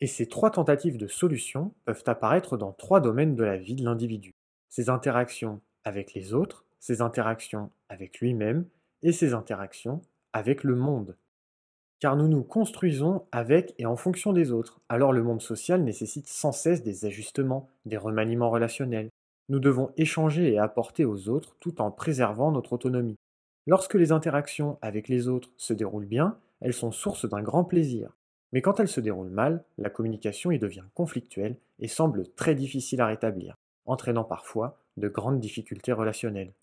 Et 0.00 0.06
ces 0.06 0.26
trois 0.26 0.50
tentatives 0.50 0.98
de 0.98 1.06
solution 1.06 1.72
peuvent 1.84 2.02
apparaître 2.06 2.56
dans 2.56 2.72
trois 2.72 3.00
domaines 3.00 3.36
de 3.36 3.44
la 3.44 3.56
vie 3.56 3.74
de 3.74 3.84
l'individu. 3.84 4.34
Ses 4.68 4.88
interactions 4.88 5.60
avec 5.84 6.14
les 6.14 6.34
autres, 6.34 6.64
ses 6.80 7.00
interactions 7.00 7.70
avec 7.88 8.20
lui-même 8.20 8.66
et 9.02 9.12
ses 9.12 9.34
interactions 9.34 10.02
avec 10.32 10.64
le 10.64 10.74
monde. 10.74 11.16
Car 12.00 12.16
nous 12.16 12.28
nous 12.28 12.42
construisons 12.42 13.24
avec 13.32 13.74
et 13.78 13.86
en 13.86 13.96
fonction 13.96 14.32
des 14.32 14.50
autres, 14.50 14.80
alors 14.88 15.12
le 15.12 15.22
monde 15.22 15.40
social 15.40 15.82
nécessite 15.82 16.28
sans 16.28 16.52
cesse 16.52 16.82
des 16.82 17.06
ajustements, 17.06 17.70
des 17.86 17.96
remaniements 17.96 18.50
relationnels. 18.50 19.08
Nous 19.48 19.60
devons 19.60 19.92
échanger 19.96 20.52
et 20.52 20.58
apporter 20.58 21.04
aux 21.04 21.28
autres 21.28 21.56
tout 21.60 21.80
en 21.80 21.90
préservant 21.90 22.50
notre 22.50 22.72
autonomie. 22.72 23.16
Lorsque 23.66 23.94
les 23.94 24.12
interactions 24.12 24.78
avec 24.82 25.08
les 25.08 25.28
autres 25.28 25.50
se 25.56 25.72
déroulent 25.72 26.04
bien, 26.04 26.38
elles 26.60 26.74
sont 26.74 26.92
source 26.92 27.28
d'un 27.28 27.42
grand 27.42 27.64
plaisir. 27.64 28.16
Mais 28.54 28.62
quand 28.62 28.78
elles 28.78 28.88
se 28.88 29.00
déroulent 29.00 29.30
mal, 29.30 29.64
la 29.78 29.90
communication 29.90 30.52
y 30.52 30.60
devient 30.60 30.84
conflictuelle 30.94 31.56
et 31.80 31.88
semble 31.88 32.28
très 32.36 32.54
difficile 32.54 33.00
à 33.00 33.06
rétablir, 33.08 33.56
entraînant 33.84 34.22
parfois 34.22 34.78
de 34.96 35.08
grandes 35.08 35.40
difficultés 35.40 35.92
relationnelles. 35.92 36.54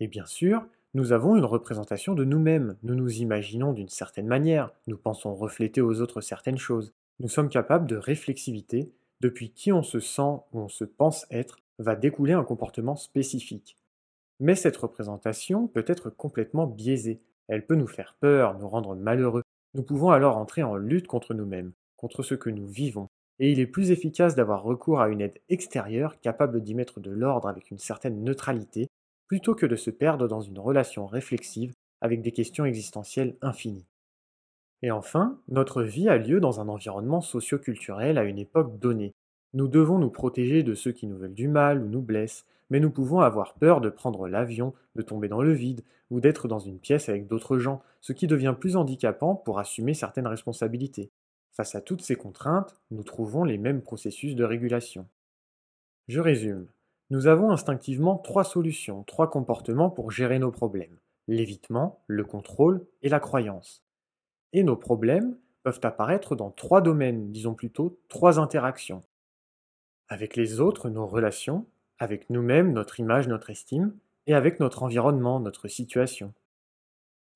Et 0.00 0.06
bien 0.06 0.26
sûr, 0.26 0.66
nous 0.92 1.12
avons 1.12 1.34
une 1.34 1.46
représentation 1.46 2.12
de 2.12 2.24
nous-mêmes, 2.24 2.76
nous 2.82 2.94
nous 2.94 3.22
imaginons 3.22 3.72
d'une 3.72 3.88
certaine 3.88 4.26
manière, 4.26 4.70
nous 4.86 4.98
pensons 4.98 5.34
refléter 5.34 5.80
aux 5.80 6.02
autres 6.02 6.20
certaines 6.20 6.58
choses, 6.58 6.92
nous 7.20 7.28
sommes 7.28 7.48
capables 7.48 7.86
de 7.86 7.96
réflexivité, 7.96 8.92
depuis 9.20 9.50
qui 9.50 9.72
on 9.72 9.82
se 9.82 10.00
sent 10.00 10.42
ou 10.52 10.60
on 10.60 10.68
se 10.68 10.84
pense 10.84 11.26
être, 11.30 11.58
va 11.78 11.96
découler 11.96 12.34
un 12.34 12.44
comportement 12.44 12.96
spécifique. 12.96 13.78
Mais 14.40 14.54
cette 14.54 14.76
représentation 14.76 15.68
peut 15.68 15.84
être 15.86 16.10
complètement 16.10 16.66
biaisée, 16.66 17.22
elle 17.48 17.64
peut 17.64 17.76
nous 17.76 17.86
faire 17.86 18.14
peur, 18.20 18.58
nous 18.58 18.68
rendre 18.68 18.94
malheureux, 18.94 19.42
nous 19.74 19.82
pouvons 19.82 20.10
alors 20.10 20.36
entrer 20.36 20.62
en 20.62 20.76
lutte 20.76 21.06
contre 21.06 21.34
nous-mêmes, 21.34 21.72
contre 21.96 22.22
ce 22.22 22.34
que 22.34 22.50
nous 22.50 22.66
vivons, 22.66 23.08
et 23.38 23.52
il 23.52 23.60
est 23.60 23.66
plus 23.66 23.90
efficace 23.90 24.34
d'avoir 24.34 24.62
recours 24.62 25.00
à 25.00 25.08
une 25.08 25.20
aide 25.20 25.38
extérieure 25.48 26.20
capable 26.20 26.62
d'y 26.62 26.74
mettre 26.74 27.00
de 27.00 27.10
l'ordre 27.10 27.48
avec 27.48 27.70
une 27.70 27.78
certaine 27.78 28.24
neutralité 28.24 28.88
plutôt 29.28 29.54
que 29.54 29.66
de 29.66 29.76
se 29.76 29.90
perdre 29.90 30.26
dans 30.26 30.40
une 30.40 30.58
relation 30.58 31.06
réflexive 31.06 31.72
avec 32.00 32.22
des 32.22 32.32
questions 32.32 32.64
existentielles 32.64 33.36
infinies. 33.42 33.86
Et 34.82 34.90
enfin, 34.90 35.40
notre 35.48 35.82
vie 35.82 36.08
a 36.08 36.16
lieu 36.16 36.40
dans 36.40 36.60
un 36.60 36.68
environnement 36.68 37.20
socio-culturel 37.20 38.16
à 38.16 38.24
une 38.24 38.38
époque 38.38 38.78
donnée. 38.78 39.12
Nous 39.52 39.68
devons 39.68 39.98
nous 39.98 40.10
protéger 40.10 40.62
de 40.62 40.74
ceux 40.74 40.92
qui 40.92 41.06
nous 41.06 41.18
veulent 41.18 41.34
du 41.34 41.48
mal 41.48 41.82
ou 41.82 41.88
nous 41.88 42.02
blessent, 42.02 42.46
mais 42.70 42.80
nous 42.80 42.90
pouvons 42.90 43.20
avoir 43.20 43.54
peur 43.54 43.80
de 43.80 43.88
prendre 43.88 44.28
l'avion, 44.28 44.74
de 44.94 45.02
tomber 45.02 45.28
dans 45.28 45.42
le 45.42 45.52
vide, 45.52 45.84
ou 46.10 46.20
d'être 46.20 46.48
dans 46.48 46.58
une 46.58 46.78
pièce 46.78 47.08
avec 47.08 47.26
d'autres 47.26 47.58
gens, 47.58 47.82
ce 48.00 48.12
qui 48.12 48.26
devient 48.26 48.54
plus 48.58 48.76
handicapant 48.76 49.34
pour 49.34 49.58
assumer 49.58 49.94
certaines 49.94 50.26
responsabilités. 50.26 51.10
Face 51.52 51.74
à 51.74 51.80
toutes 51.80 52.02
ces 52.02 52.16
contraintes, 52.16 52.76
nous 52.90 53.02
trouvons 53.02 53.44
les 53.44 53.58
mêmes 53.58 53.82
processus 53.82 54.36
de 54.36 54.44
régulation. 54.44 55.08
Je 56.06 56.20
résume. 56.20 56.68
Nous 57.10 57.26
avons 57.26 57.50
instinctivement 57.50 58.16
trois 58.16 58.44
solutions, 58.44 59.02
trois 59.04 59.30
comportements 59.30 59.90
pour 59.90 60.10
gérer 60.10 60.38
nos 60.38 60.50
problèmes. 60.50 60.98
L'évitement, 61.26 62.02
le 62.06 62.24
contrôle 62.24 62.86
et 63.02 63.08
la 63.08 63.20
croyance. 63.20 63.82
Et 64.52 64.62
nos 64.62 64.76
problèmes 64.76 65.36
peuvent 65.62 65.80
apparaître 65.82 66.36
dans 66.36 66.50
trois 66.50 66.80
domaines, 66.80 67.30
disons 67.32 67.54
plutôt 67.54 67.98
trois 68.08 68.38
interactions. 68.38 69.02
Avec 70.08 70.36
les 70.36 70.60
autres, 70.60 70.88
nos 70.88 71.06
relations, 71.06 71.66
avec 71.98 72.30
nous-mêmes, 72.30 72.72
notre 72.72 73.00
image, 73.00 73.28
notre 73.28 73.50
estime, 73.50 73.96
et 74.26 74.34
avec 74.34 74.60
notre 74.60 74.82
environnement, 74.82 75.40
notre 75.40 75.68
situation. 75.68 76.32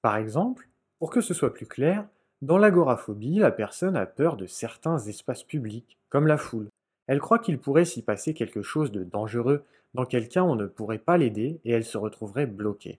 Par 0.02 0.16
exemple, 0.16 0.68
pour 0.98 1.10
que 1.10 1.20
ce 1.20 1.34
soit 1.34 1.54
plus 1.54 1.66
clair, 1.66 2.06
dans 2.42 2.58
l'agoraphobie, 2.58 3.38
la 3.38 3.52
personne 3.52 3.96
a 3.96 4.04
peur 4.04 4.36
de 4.36 4.46
certains 4.46 4.98
espaces 4.98 5.44
publics, 5.44 5.96
comme 6.08 6.26
la 6.26 6.36
foule. 6.36 6.68
Elle 7.06 7.20
croit 7.20 7.38
qu'il 7.38 7.58
pourrait 7.58 7.84
s'y 7.84 8.02
passer 8.02 8.34
quelque 8.34 8.62
chose 8.62 8.92
de 8.92 9.04
dangereux, 9.04 9.64
dans 9.94 10.06
quel 10.06 10.28
cas 10.28 10.42
on 10.42 10.56
ne 10.56 10.66
pourrait 10.66 10.98
pas 10.98 11.16
l'aider 11.16 11.60
et 11.64 11.72
elle 11.72 11.84
se 11.84 11.98
retrouverait 11.98 12.46
bloquée. 12.46 12.98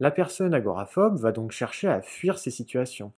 La 0.00 0.10
personne 0.10 0.54
agoraphobe 0.54 1.18
va 1.18 1.32
donc 1.32 1.50
chercher 1.50 1.88
à 1.88 2.02
fuir 2.02 2.38
ces 2.38 2.50
situations. 2.50 3.12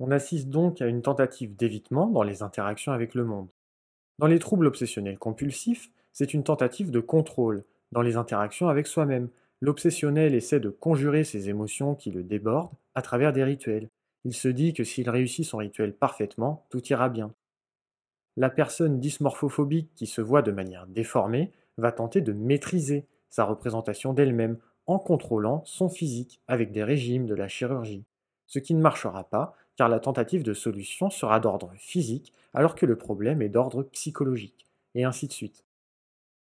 On 0.00 0.10
assiste 0.10 0.48
donc 0.48 0.82
à 0.82 0.86
une 0.86 1.02
tentative 1.02 1.56
d'évitement 1.56 2.06
dans 2.06 2.22
les 2.22 2.42
interactions 2.42 2.92
avec 2.92 3.14
le 3.14 3.24
monde. 3.24 3.48
Dans 4.18 4.26
les 4.26 4.38
troubles 4.38 4.66
obsessionnels 4.66 5.18
compulsifs, 5.18 5.90
c'est 6.12 6.34
une 6.34 6.44
tentative 6.44 6.90
de 6.90 7.00
contrôle 7.00 7.64
dans 7.92 8.02
les 8.02 8.16
interactions 8.16 8.68
avec 8.68 8.86
soi-même. 8.86 9.28
L'obsessionnel 9.60 10.34
essaie 10.34 10.60
de 10.60 10.70
conjurer 10.70 11.24
ses 11.24 11.48
émotions 11.48 11.94
qui 11.94 12.10
le 12.10 12.22
débordent 12.22 12.72
à 12.94 13.02
travers 13.02 13.32
des 13.32 13.44
rituels. 13.44 13.88
Il 14.24 14.34
se 14.34 14.48
dit 14.48 14.74
que 14.74 14.84
s'il 14.84 15.08
réussit 15.08 15.44
son 15.44 15.58
rituel 15.58 15.94
parfaitement, 15.94 16.66
tout 16.70 16.84
ira 16.88 17.08
bien. 17.08 17.32
La 18.36 18.50
personne 18.50 19.00
dysmorphophobique 19.00 19.90
qui 19.94 20.06
se 20.06 20.20
voit 20.20 20.42
de 20.42 20.52
manière 20.52 20.86
déformée 20.86 21.52
va 21.78 21.92
tenter 21.92 22.20
de 22.20 22.32
maîtriser 22.32 23.06
sa 23.28 23.44
représentation 23.44 24.12
d'elle-même 24.12 24.58
en 24.86 24.98
contrôlant 24.98 25.62
son 25.64 25.88
physique 25.88 26.40
avec 26.48 26.72
des 26.72 26.84
régimes 26.84 27.26
de 27.26 27.34
la 27.34 27.48
chirurgie. 27.48 28.04
Ce 28.46 28.58
qui 28.58 28.74
ne 28.74 28.80
marchera 28.80 29.24
pas 29.24 29.54
car 29.76 29.88
la 29.88 30.00
tentative 30.00 30.42
de 30.42 30.52
solution 30.52 31.08
sera 31.08 31.40
d'ordre 31.40 31.72
physique 31.78 32.34
alors 32.52 32.74
que 32.74 32.84
le 32.84 32.96
problème 32.96 33.40
est 33.40 33.48
d'ordre 33.48 33.82
psychologique, 33.84 34.66
et 34.94 35.04
ainsi 35.04 35.26
de 35.26 35.32
suite. 35.32 35.64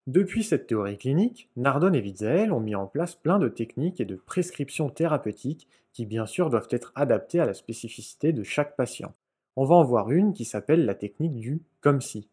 Depuis 0.08 0.42
cette 0.42 0.68
théorie 0.68 0.96
clinique, 0.96 1.50
Nardon 1.54 1.92
et 1.92 2.00
Witzel 2.00 2.50
ont 2.50 2.60
mis 2.60 2.74
en 2.74 2.86
place 2.86 3.14
plein 3.14 3.38
de 3.38 3.50
techniques 3.50 4.00
et 4.00 4.06
de 4.06 4.16
prescriptions 4.16 4.88
thérapeutiques 4.88 5.68
qui 5.92 6.06
bien 6.06 6.24
sûr 6.24 6.48
doivent 6.48 6.68
être 6.70 6.92
adaptées 6.94 7.40
à 7.40 7.44
la 7.44 7.52
spécificité 7.52 8.32
de 8.32 8.42
chaque 8.42 8.74
patient. 8.74 9.12
On 9.54 9.66
va 9.66 9.74
en 9.74 9.84
voir 9.84 10.10
une 10.10 10.32
qui 10.32 10.46
s'appelle 10.46 10.86
la 10.86 10.94
technique 10.94 11.36
du 11.36 11.60
comme 11.82 12.00
si. 12.00 12.26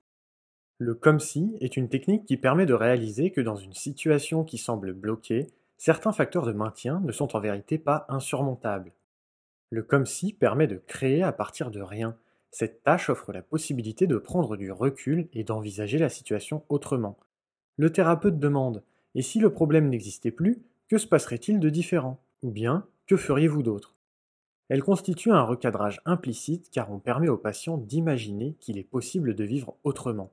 Le 0.77 0.95
comme 0.95 1.19
si 1.19 1.57
est 1.59 1.75
une 1.75 1.89
technique 1.89 2.23
qui 2.23 2.37
permet 2.37 2.65
de 2.65 2.73
réaliser 2.73 3.31
que 3.31 3.41
dans 3.41 3.57
une 3.57 3.73
situation 3.73 4.45
qui 4.45 4.57
semble 4.57 4.93
bloquée, 4.93 5.47
certains 5.77 6.13
facteurs 6.13 6.45
de 6.45 6.53
maintien 6.53 7.01
ne 7.01 7.11
sont 7.11 7.35
en 7.35 7.41
vérité 7.41 7.77
pas 7.77 8.05
insurmontables. 8.07 8.93
Le 9.69 9.83
comme 9.83 10.05
si 10.05 10.31
permet 10.31 10.67
de 10.67 10.81
créer 10.87 11.23
à 11.23 11.33
partir 11.33 11.71
de 11.71 11.81
rien. 11.81 12.15
Cette 12.51 12.83
tâche 12.83 13.09
offre 13.09 13.33
la 13.33 13.41
possibilité 13.41 14.07
de 14.07 14.17
prendre 14.17 14.55
du 14.55 14.71
recul 14.71 15.27
et 15.33 15.43
d'envisager 15.43 15.97
la 15.97 16.07
situation 16.07 16.63
autrement. 16.69 17.17
Le 17.77 17.91
thérapeute 17.91 18.39
demande 18.39 18.83
Et 19.15 19.21
si 19.21 19.39
le 19.39 19.51
problème 19.51 19.89
n'existait 19.89 20.31
plus, 20.31 20.61
que 20.87 20.97
se 20.97 21.07
passerait-il 21.07 21.59
de 21.59 21.69
différent? 21.69 22.21
Ou 22.41 22.51
bien, 22.51 22.87
que 23.07 23.17
feriez-vous 23.17 23.63
d'autre? 23.63 23.95
Elle 24.69 24.83
constitue 24.83 25.31
un 25.31 25.43
recadrage 25.43 26.01
implicite 26.05 26.69
car 26.71 26.91
on 26.91 26.99
permet 26.99 27.29
au 27.29 27.37
patient 27.37 27.77
d'imaginer 27.77 28.55
qu'il 28.59 28.77
est 28.77 28.83
possible 28.83 29.35
de 29.35 29.43
vivre 29.43 29.75
autrement. 29.83 30.31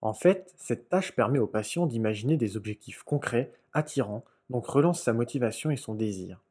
En 0.00 0.12
fait, 0.12 0.52
cette 0.56 0.88
tâche 0.88 1.14
permet 1.14 1.38
au 1.38 1.46
patient 1.46 1.86
d'imaginer 1.86 2.36
des 2.36 2.56
objectifs 2.56 3.02
concrets, 3.02 3.52
attirants, 3.72 4.24
donc 4.50 4.66
relance 4.66 5.02
sa 5.02 5.12
motivation 5.12 5.70
et 5.70 5.76
son 5.76 5.94
désir. 5.94 6.42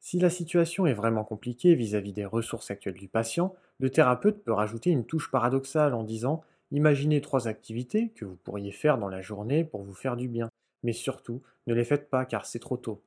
Si 0.00 0.18
la 0.18 0.30
situation 0.30 0.86
est 0.86 0.94
vraiment 0.94 1.24
compliquée 1.24 1.74
vis-à-vis 1.74 2.10
-vis 2.10 2.14
des 2.14 2.24
ressources 2.24 2.70
actuelles 2.70 2.94
du 2.94 3.08
patient, 3.08 3.54
le 3.78 3.90
thérapeute 3.90 4.42
peut 4.42 4.52
rajouter 4.52 4.90
une 4.90 5.04
touche 5.04 5.30
paradoxale 5.30 5.94
en 5.94 6.04
disant 6.04 6.42
Imaginez 6.72 7.20
trois 7.20 7.48
activités 7.48 8.10
que 8.10 8.24
vous 8.24 8.36
pourriez 8.36 8.72
faire 8.72 8.98
dans 8.98 9.08
la 9.08 9.20
journée 9.20 9.64
pour 9.64 9.82
vous 9.82 9.94
faire 9.94 10.16
du 10.16 10.28
bien, 10.28 10.50
mais 10.82 10.92
surtout, 10.92 11.42
ne 11.66 11.74
les 11.74 11.84
faites 11.84 12.08
pas 12.08 12.24
car 12.24 12.46
c'est 12.46 12.58
trop 12.58 12.76
tôt. 12.76 13.02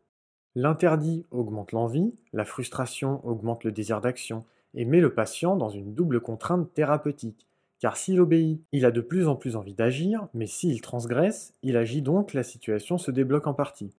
L'interdit 0.56 1.26
augmente 1.32 1.72
l'envie, 1.72 2.14
la 2.32 2.46
frustration 2.46 3.26
augmente 3.26 3.64
le 3.64 3.72
désir 3.72 4.02
d'action, 4.02 4.46
et 4.76 4.86
met 4.86 5.00
le 5.00 5.14
patient 5.14 5.56
dans 5.56 5.70
une 5.70 5.94
double 5.94 6.20
contrainte 6.20 6.74
thérapeutique. 6.74 7.48
Car 7.80 7.98
s'il 7.98 8.22
obéit, 8.22 8.62
il 8.72 8.86
a 8.86 8.92
de 8.92 9.02
plus 9.02 9.28
en 9.28 9.36
plus 9.36 9.56
envie 9.56 9.74
d'agir, 9.74 10.28
mais 10.34 10.48
s'il 10.48 10.82
transgresse, 10.82 11.54
il 11.64 11.76
agit 11.76 12.02
donc, 12.02 12.34
la 12.34 12.44
situation 12.44 12.98
se 12.98 13.12
débloque 13.12 13.48
en 13.48 13.54
partie. 13.54 13.94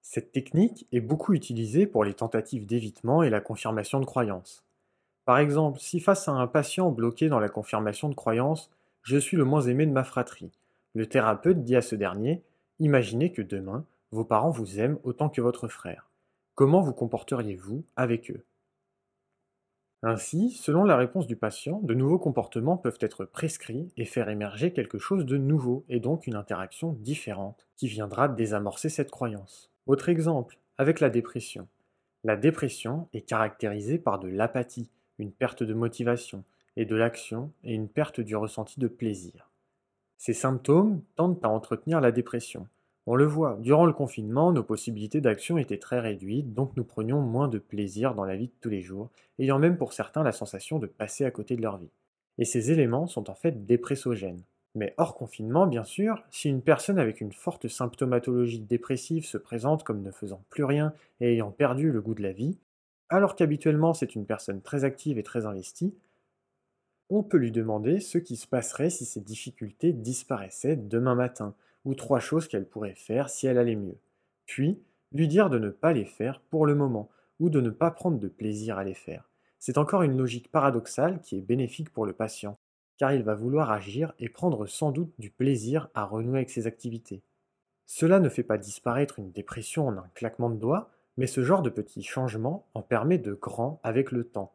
Cette 0.00 0.32
technique 0.32 0.86
est 0.92 1.00
beaucoup 1.00 1.32
utilisée 1.32 1.86
pour 1.86 2.04
les 2.04 2.14
tentatives 2.14 2.66
d'évitement 2.66 3.22
et 3.22 3.30
la 3.30 3.40
confirmation 3.40 4.00
de 4.00 4.04
croyances. 4.04 4.64
Par 5.24 5.38
exemple, 5.38 5.78
si 5.78 6.00
face 6.00 6.26
à 6.26 6.32
un 6.32 6.46
patient 6.48 6.90
bloqué 6.90 7.28
dans 7.28 7.38
la 7.38 7.48
confirmation 7.48 8.08
de 8.08 8.14
croyances, 8.14 8.70
je 9.02 9.16
suis 9.16 9.36
le 9.36 9.44
moins 9.44 9.62
aimé 9.62 9.86
de 9.86 9.92
ma 9.92 10.04
fratrie, 10.04 10.52
le 10.94 11.06
thérapeute 11.06 11.64
dit 11.64 11.76
à 11.76 11.82
ce 11.82 11.94
dernier 11.94 12.42
Imaginez 12.78 13.32
que 13.32 13.42
demain, 13.42 13.84
vos 14.10 14.24
parents 14.24 14.50
vous 14.50 14.78
aiment 14.78 14.98
autant 15.04 15.28
que 15.28 15.40
votre 15.40 15.68
frère. 15.68 16.10
Comment 16.54 16.82
vous 16.82 16.92
comporteriez-vous 16.92 17.84
avec 17.96 18.30
eux? 18.30 18.44
Ainsi, 20.02 20.50
selon 20.50 20.84
la 20.84 20.96
réponse 20.96 21.26
du 21.26 21.36
patient, 21.36 21.80
de 21.82 21.94
nouveaux 21.94 22.18
comportements 22.18 22.76
peuvent 22.76 22.98
être 23.00 23.24
prescrits 23.24 23.92
et 23.96 24.04
faire 24.04 24.28
émerger 24.28 24.72
quelque 24.72 24.98
chose 24.98 25.24
de 25.24 25.36
nouveau 25.36 25.84
et 25.88 26.00
donc 26.00 26.26
une 26.26 26.34
interaction 26.34 26.92
différente 27.00 27.66
qui 27.76 27.86
viendra 27.86 28.28
désamorcer 28.28 28.88
cette 28.88 29.12
croyance. 29.12 29.70
Autre 29.86 30.08
exemple, 30.08 30.58
avec 30.76 30.98
la 31.00 31.08
dépression. 31.08 31.68
La 32.24 32.36
dépression 32.36 33.08
est 33.12 33.22
caractérisée 33.22 33.98
par 33.98 34.18
de 34.18 34.28
l'apathie, 34.28 34.90
une 35.18 35.32
perte 35.32 35.62
de 35.62 35.74
motivation, 35.74 36.44
et 36.76 36.84
de 36.84 36.96
l'action 36.96 37.52
et 37.64 37.74
une 37.74 37.88
perte 37.88 38.20
du 38.20 38.36
ressenti 38.36 38.80
de 38.80 38.88
plaisir. 38.88 39.50
Ces 40.18 40.34
symptômes 40.34 41.02
tendent 41.16 41.38
à 41.42 41.48
entretenir 41.48 42.00
la 42.00 42.12
dépression. 42.12 42.68
On 43.06 43.16
le 43.16 43.26
voit, 43.26 43.58
durant 43.60 43.84
le 43.84 43.92
confinement, 43.92 44.52
nos 44.52 44.62
possibilités 44.62 45.20
d'action 45.20 45.58
étaient 45.58 45.78
très 45.78 45.98
réduites, 45.98 46.54
donc 46.54 46.76
nous 46.76 46.84
prenions 46.84 47.20
moins 47.20 47.48
de 47.48 47.58
plaisir 47.58 48.14
dans 48.14 48.24
la 48.24 48.36
vie 48.36 48.46
de 48.46 48.54
tous 48.60 48.68
les 48.68 48.82
jours, 48.82 49.10
ayant 49.40 49.58
même 49.58 49.76
pour 49.76 49.92
certains 49.92 50.22
la 50.22 50.30
sensation 50.30 50.78
de 50.78 50.86
passer 50.86 51.24
à 51.24 51.32
côté 51.32 51.56
de 51.56 51.62
leur 51.62 51.78
vie. 51.78 51.90
Et 52.38 52.44
ces 52.44 52.70
éléments 52.70 53.08
sont 53.08 53.28
en 53.28 53.34
fait 53.34 53.66
dépressogènes. 53.66 54.44
Mais 54.74 54.94
hors 54.96 55.16
confinement, 55.16 55.66
bien 55.66 55.84
sûr, 55.84 56.22
si 56.30 56.48
une 56.48 56.62
personne 56.62 56.98
avec 56.98 57.20
une 57.20 57.32
forte 57.32 57.68
symptomatologie 57.68 58.60
dépressive 58.60 59.26
se 59.26 59.36
présente 59.36 59.82
comme 59.82 60.02
ne 60.02 60.12
faisant 60.12 60.44
plus 60.48 60.64
rien 60.64 60.94
et 61.20 61.32
ayant 61.32 61.50
perdu 61.50 61.90
le 61.90 62.00
goût 62.00 62.14
de 62.14 62.22
la 62.22 62.32
vie, 62.32 62.56
alors 63.08 63.36
qu'habituellement 63.36 63.92
c'est 63.92 64.14
une 64.14 64.24
personne 64.24 64.62
très 64.62 64.84
active 64.84 65.18
et 65.18 65.22
très 65.22 65.44
investie, 65.44 65.94
on 67.16 67.22
peut 67.22 67.36
lui 67.36 67.50
demander 67.50 68.00
ce 68.00 68.18
qui 68.18 68.36
se 68.36 68.46
passerait 68.46 68.90
si 68.90 69.04
ces 69.04 69.20
difficultés 69.20 69.92
disparaissaient 69.92 70.76
demain 70.76 71.14
matin, 71.14 71.54
ou 71.84 71.94
trois 71.94 72.20
choses 72.20 72.48
qu'elle 72.48 72.66
pourrait 72.66 72.94
faire 72.94 73.28
si 73.28 73.46
elle 73.46 73.58
allait 73.58 73.76
mieux. 73.76 73.98
Puis, 74.46 74.80
lui 75.12 75.28
dire 75.28 75.50
de 75.50 75.58
ne 75.58 75.68
pas 75.68 75.92
les 75.92 76.04
faire 76.04 76.40
pour 76.40 76.64
le 76.64 76.74
moment, 76.74 77.10
ou 77.38 77.50
de 77.50 77.60
ne 77.60 77.70
pas 77.70 77.90
prendre 77.90 78.18
de 78.18 78.28
plaisir 78.28 78.78
à 78.78 78.84
les 78.84 78.94
faire. 78.94 79.28
C'est 79.58 79.78
encore 79.78 80.02
une 80.02 80.16
logique 80.16 80.50
paradoxale 80.50 81.20
qui 81.20 81.36
est 81.36 81.42
bénéfique 81.42 81.90
pour 81.90 82.06
le 82.06 82.12
patient, 82.12 82.56
car 82.96 83.12
il 83.12 83.22
va 83.22 83.34
vouloir 83.34 83.70
agir 83.70 84.14
et 84.18 84.28
prendre 84.28 84.66
sans 84.66 84.90
doute 84.90 85.12
du 85.18 85.30
plaisir 85.30 85.88
à 85.94 86.04
renouer 86.04 86.38
avec 86.38 86.50
ses 86.50 86.66
activités. 86.66 87.22
Cela 87.84 88.20
ne 88.20 88.28
fait 88.28 88.42
pas 88.42 88.58
disparaître 88.58 89.18
une 89.18 89.32
dépression 89.32 89.86
en 89.88 89.98
un 89.98 90.08
claquement 90.14 90.50
de 90.50 90.56
doigts, 90.56 90.90
mais 91.16 91.26
ce 91.26 91.42
genre 91.42 91.62
de 91.62 91.70
petits 91.70 92.02
changements 92.02 92.66
en 92.74 92.80
permet 92.80 93.18
de 93.18 93.34
grands 93.34 93.80
avec 93.82 94.12
le 94.12 94.24
temps. 94.24 94.52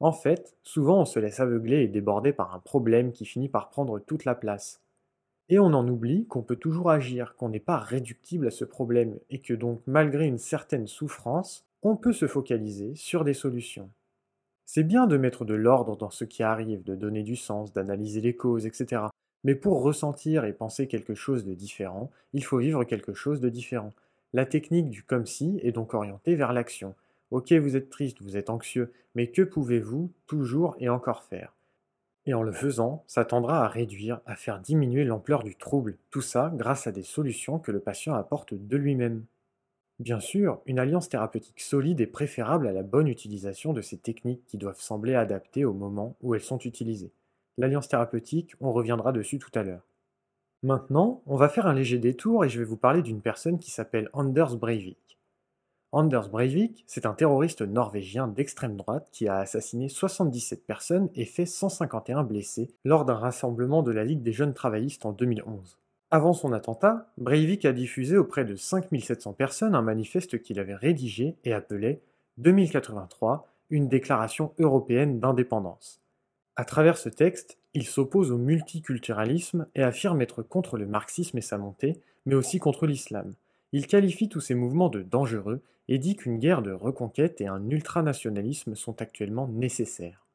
En 0.00 0.12
fait, 0.12 0.56
souvent 0.62 1.02
on 1.02 1.04
se 1.04 1.18
laisse 1.18 1.40
aveugler 1.40 1.82
et 1.82 1.88
déborder 1.88 2.32
par 2.32 2.54
un 2.54 2.58
problème 2.58 3.12
qui 3.12 3.26
finit 3.26 3.50
par 3.50 3.68
prendre 3.68 3.98
toute 3.98 4.24
la 4.24 4.34
place. 4.34 4.80
Et 5.50 5.58
on 5.58 5.74
en 5.74 5.86
oublie 5.86 6.26
qu'on 6.26 6.42
peut 6.42 6.56
toujours 6.56 6.90
agir, 6.90 7.34
qu'on 7.36 7.50
n'est 7.50 7.60
pas 7.60 7.78
réductible 7.78 8.46
à 8.46 8.50
ce 8.50 8.64
problème, 8.64 9.18
et 9.28 9.40
que 9.40 9.52
donc 9.52 9.82
malgré 9.86 10.26
une 10.26 10.38
certaine 10.38 10.86
souffrance, 10.86 11.66
on 11.82 11.96
peut 11.96 12.12
se 12.12 12.26
focaliser 12.26 12.94
sur 12.94 13.24
des 13.24 13.34
solutions. 13.34 13.90
C'est 14.64 14.84
bien 14.84 15.06
de 15.06 15.16
mettre 15.16 15.44
de 15.44 15.54
l'ordre 15.54 15.96
dans 15.96 16.10
ce 16.10 16.24
qui 16.24 16.42
arrive, 16.42 16.84
de 16.84 16.94
donner 16.94 17.22
du 17.22 17.36
sens, 17.36 17.72
d'analyser 17.72 18.20
les 18.20 18.36
causes, 18.36 18.66
etc. 18.66 19.02
Mais 19.42 19.56
pour 19.56 19.82
ressentir 19.82 20.44
et 20.44 20.52
penser 20.52 20.86
quelque 20.86 21.14
chose 21.14 21.44
de 21.44 21.54
différent, 21.54 22.10
il 22.32 22.44
faut 22.44 22.58
vivre 22.58 22.84
quelque 22.84 23.12
chose 23.12 23.40
de 23.40 23.48
différent. 23.48 23.92
La 24.32 24.46
technique 24.46 24.88
du 24.88 25.02
comme 25.02 25.26
si 25.26 25.58
est 25.62 25.72
donc 25.72 25.92
orientée 25.92 26.36
vers 26.36 26.52
l'action. 26.52 26.94
Ok, 27.30 27.52
vous 27.52 27.76
êtes 27.76 27.90
triste, 27.90 28.22
vous 28.22 28.36
êtes 28.36 28.50
anxieux, 28.50 28.92
mais 29.14 29.30
que 29.30 29.42
pouvez-vous 29.42 30.10
toujours 30.26 30.76
et 30.80 30.88
encore 30.88 31.22
faire? 31.22 31.54
Et 32.26 32.34
en 32.34 32.42
le 32.42 32.52
faisant, 32.52 33.04
ça 33.06 33.24
tendra 33.24 33.64
à 33.64 33.68
réduire, 33.68 34.20
à 34.26 34.36
faire 34.36 34.60
diminuer 34.60 35.04
l'ampleur 35.04 35.42
du 35.42 35.56
trouble, 35.56 35.96
tout 36.10 36.22
ça 36.22 36.52
grâce 36.54 36.86
à 36.86 36.92
des 36.92 37.02
solutions 37.02 37.58
que 37.58 37.72
le 37.72 37.80
patient 37.80 38.14
apporte 38.14 38.54
de 38.54 38.76
lui-même. 38.76 39.24
Bien 40.00 40.18
sûr, 40.18 40.60
une 40.66 40.78
alliance 40.78 41.08
thérapeutique 41.08 41.60
solide 41.60 42.00
est 42.00 42.06
préférable 42.06 42.66
à 42.66 42.72
la 42.72 42.82
bonne 42.82 43.06
utilisation 43.06 43.72
de 43.72 43.82
ces 43.82 43.98
techniques 43.98 44.46
qui 44.46 44.58
doivent 44.58 44.80
sembler 44.80 45.14
adaptées 45.14 45.64
au 45.64 45.72
moment 45.72 46.16
où 46.22 46.34
elles 46.34 46.40
sont 46.40 46.58
utilisées. 46.58 47.12
L'alliance 47.58 47.88
thérapeutique, 47.88 48.54
on 48.60 48.72
reviendra 48.72 49.12
dessus 49.12 49.38
tout 49.38 49.50
à 49.54 49.62
l'heure. 49.62 49.86
Maintenant, 50.62 51.22
on 51.26 51.36
va 51.36 51.48
faire 51.48 51.66
un 51.66 51.74
léger 51.74 51.98
détour 51.98 52.44
et 52.44 52.48
je 52.48 52.58
vais 52.58 52.64
vous 52.64 52.76
parler 52.76 53.02
d'une 53.02 53.22
personne 53.22 53.58
qui 53.58 53.70
s'appelle 53.70 54.08
Anders 54.12 54.56
Breivik. 54.56 55.09
Anders 55.92 56.28
Breivik, 56.28 56.84
c'est 56.86 57.04
un 57.04 57.14
terroriste 57.14 57.62
norvégien 57.62 58.28
d'extrême 58.28 58.76
droite 58.76 59.08
qui 59.10 59.26
a 59.26 59.38
assassiné 59.38 59.88
77 59.88 60.64
personnes 60.64 61.08
et 61.16 61.24
fait 61.24 61.46
151 61.46 62.22
blessés 62.22 62.70
lors 62.84 63.04
d'un 63.04 63.16
rassemblement 63.16 63.82
de 63.82 63.90
la 63.90 64.04
Ligue 64.04 64.22
des 64.22 64.32
jeunes 64.32 64.54
travaillistes 64.54 65.04
en 65.04 65.10
2011. 65.10 65.78
Avant 66.12 66.32
son 66.32 66.52
attentat, 66.52 67.10
Breivik 67.18 67.64
a 67.64 67.72
diffusé 67.72 68.16
auprès 68.16 68.44
de 68.44 68.54
5700 68.54 69.32
personnes 69.32 69.74
un 69.74 69.82
manifeste 69.82 70.40
qu'il 70.40 70.60
avait 70.60 70.76
rédigé 70.76 71.34
et 71.44 71.52
appelé 71.52 72.02
2083, 72.38 73.48
une 73.70 73.88
déclaration 73.88 74.52
européenne 74.60 75.18
d'indépendance. 75.18 76.00
À 76.54 76.64
travers 76.64 76.98
ce 76.98 77.08
texte, 77.08 77.58
il 77.74 77.84
s'oppose 77.84 78.30
au 78.30 78.38
multiculturalisme 78.38 79.66
et 79.74 79.82
affirme 79.82 80.20
être 80.20 80.42
contre 80.42 80.76
le 80.76 80.86
marxisme 80.86 81.38
et 81.38 81.42
sa 81.42 81.58
montée, 81.58 82.00
mais 82.26 82.34
aussi 82.36 82.60
contre 82.60 82.86
l'islam. 82.86 83.34
Il 83.72 83.86
qualifie 83.86 84.28
tous 84.28 84.40
ces 84.40 84.54
mouvements 84.54 84.88
de 84.88 85.02
dangereux 85.02 85.62
et 85.88 85.98
dit 85.98 86.16
qu'une 86.16 86.38
guerre 86.38 86.62
de 86.62 86.72
reconquête 86.72 87.40
et 87.40 87.46
un 87.46 87.68
ultranationalisme 87.68 88.74
sont 88.74 89.00
actuellement 89.02 89.48
nécessaires. 89.48 90.26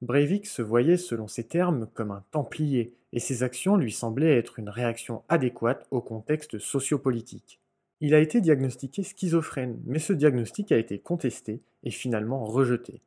Breivik 0.00 0.46
se 0.46 0.62
voyait 0.62 0.96
selon 0.96 1.26
ses 1.26 1.44
termes 1.44 1.88
comme 1.92 2.12
un 2.12 2.24
templier, 2.30 2.94
et 3.12 3.20
ses 3.20 3.42
actions 3.42 3.76
lui 3.76 3.90
semblaient 3.90 4.36
être 4.36 4.58
une 4.58 4.68
réaction 4.68 5.24
adéquate 5.28 5.86
au 5.90 6.00
contexte 6.00 6.58
sociopolitique. 6.58 7.58
Il 8.00 8.14
a 8.14 8.20
été 8.20 8.40
diagnostiqué 8.40 9.02
schizophrène, 9.02 9.80
mais 9.86 9.98
ce 9.98 10.12
diagnostic 10.12 10.70
a 10.70 10.78
été 10.78 11.00
contesté 11.00 11.62
et 11.82 11.90
finalement 11.90 12.44
rejeté. 12.44 13.02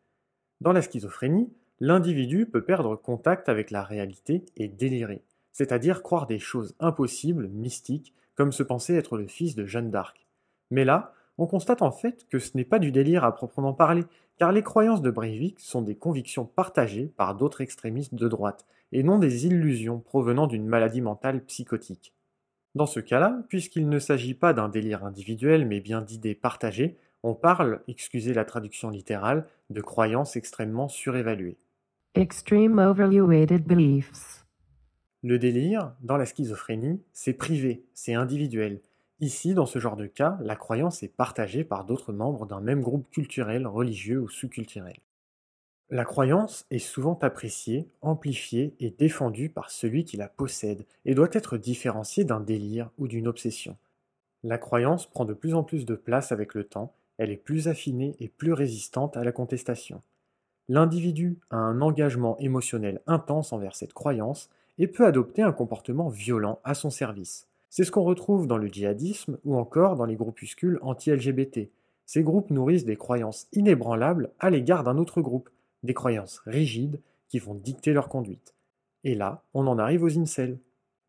Dans 0.60 0.74
la 0.74 0.82
schizophrénie, 0.82 1.50
l'individu 1.80 2.46
peut 2.46 2.64
perdre 2.64 2.96
contact 2.96 3.48
avec 3.48 3.72
la 3.72 3.84
réalité 3.84 4.44
et 4.58 4.68
délirer, 4.68 5.24
c'est-à-dire 5.54 6.04
croire 6.04 6.28
des 6.28 6.40
choses 6.40 6.76
impossibles, 6.80 7.48
mystiques, 7.48 8.14
comme 8.41 8.51
se 8.51 8.63
penser 8.63 8.95
être 8.95 9.17
le 9.17 9.27
fils 9.27 9.53
de 9.53 9.67
Jeanne 9.67 9.91
d'Arc. 9.91 10.25
Mais 10.71 10.83
là, 10.83 11.13
on 11.38 11.45
constate 11.45 11.83
en 11.83 11.91
fait 11.91 12.25
que 12.27 12.39
ce 12.39 12.57
n'est 12.57 12.65
pas 12.65 12.79
du 12.79 12.91
délire 12.91 13.24
à 13.24 13.36
proprement 13.36 13.71
parler, 13.71 14.03
car 14.39 14.51
les 14.51 14.63
croyances 14.63 15.03
de 15.03 15.12
Breivik 15.12 15.60
sont 15.60 15.83
des 15.83 15.93
convictions 15.93 16.45
partagées 16.45 17.13
par 17.17 17.36
d'autres 17.36 17.62
extrémistes 17.62 18.15
de 18.15 18.27
droite, 18.27 18.65
et 18.91 19.03
non 19.03 19.19
des 19.19 19.45
illusions 19.45 20.00
provenant 20.00 20.48
d'une 20.48 20.65
maladie 20.65 21.01
mentale 21.01 21.45
psychotique. 21.45 22.15
Dans 22.74 22.88
ce 22.88 23.00
cas-là, 23.00 23.43
puisqu'il 23.48 23.88
ne 23.88 24.00
s'agit 24.00 24.33
pas 24.33 24.53
d'un 24.53 24.69
délire 24.69 25.05
individuel 25.05 25.67
mais 25.67 25.79
bien 25.79 26.01
d'idées 26.01 26.33
partagées, 26.33 26.98
on 27.21 27.36
parle, 27.36 27.81
excusez 27.88 28.33
la 28.33 28.43
traduction 28.43 28.89
littérale, 28.89 29.45
de 29.69 29.81
croyances 29.81 30.36
extrêmement 30.36 30.88
surévaluées. 30.88 31.60
Extreme 32.15 32.79
overrated 32.79 33.67
beliefs. 33.67 34.31
Le 35.23 35.38
délire, 35.38 35.93
dans 36.01 36.17
la 36.17 36.25
schizophrénie, 36.25 36.99
c'est 37.13 37.34
privé, 37.34 37.86
c'est 37.93 38.15
individuel. 38.15 38.81
Ici, 39.19 39.53
dans 39.53 39.67
ce 39.67 39.77
genre 39.77 39.95
de 39.95 40.07
cas, 40.07 40.39
la 40.41 40.55
croyance 40.55 41.03
est 41.03 41.15
partagée 41.15 41.63
par 41.63 41.86
d'autres 41.86 42.12
membres 42.12 42.47
d'un 42.47 42.60
même 42.60 42.81
groupe 42.81 43.07
culturel, 43.12 43.67
religieux 43.67 44.19
ou 44.19 44.29
sous-culturel. 44.29 44.97
La 45.91 46.05
croyance 46.05 46.65
est 46.71 46.79
souvent 46.79 47.19
appréciée, 47.21 47.88
amplifiée 48.01 48.73
et 48.79 48.89
défendue 48.89 49.49
par 49.49 49.69
celui 49.69 50.05
qui 50.05 50.17
la 50.17 50.27
possède 50.27 50.86
et 51.05 51.13
doit 51.13 51.29
être 51.34 51.57
différenciée 51.57 52.23
d'un 52.23 52.39
délire 52.39 52.89
ou 52.97 53.07
d'une 53.07 53.27
obsession. 53.27 53.77
La 54.43 54.57
croyance 54.57 55.05
prend 55.05 55.25
de 55.25 55.34
plus 55.34 55.53
en 55.53 55.63
plus 55.63 55.86
de 55.86 55.93
place 55.93 56.31
avec 56.31 56.55
le 56.55 56.63
temps, 56.63 56.95
elle 57.19 57.29
est 57.29 57.38
plus 57.38 57.67
affinée 57.67 58.15
et 58.19 58.27
plus 58.27 58.53
résistante 58.53 59.17
à 59.17 59.23
la 59.23 59.31
contestation. 59.31 60.01
L'individu 60.67 61.38
a 61.51 61.57
un 61.57 61.81
engagement 61.81 62.39
émotionnel 62.39 63.01
intense 63.05 63.53
envers 63.53 63.75
cette 63.75 63.93
croyance 63.93 64.49
et 64.77 64.88
peut 64.88 65.05
adopter 65.05 65.41
un 65.41 65.51
comportement 65.51 66.10
violent 66.10 66.60
à 66.63 66.73
son 66.73 66.89
service. 66.89 67.47
C'est 67.69 67.84
ce 67.84 67.91
qu'on 67.91 68.03
retrouve 68.03 68.47
dans 68.47 68.57
le 68.57 68.67
djihadisme 68.67 69.38
ou 69.45 69.55
encore 69.55 69.95
dans 69.95 70.05
les 70.05 70.15
groupuscules 70.15 70.79
anti-LGBT. 70.81 71.69
Ces 72.05 72.23
groupes 72.23 72.49
nourrissent 72.49 72.86
des 72.86 72.97
croyances 72.97 73.47
inébranlables 73.53 74.31
à 74.39 74.49
l'égard 74.49 74.84
d'un 74.84 74.97
autre 74.97 75.21
groupe, 75.21 75.49
des 75.84 75.93
croyances 75.93 76.41
rigides 76.45 76.99
qui 77.29 77.39
vont 77.39 77.55
dicter 77.55 77.93
leur 77.93 78.10
conduite. 78.10 78.55
Et 79.03 79.15
là, 79.15 79.43
on 79.53 79.67
en 79.67 79.79
arrive 79.79 80.03
aux 80.03 80.19
incels. 80.19 80.60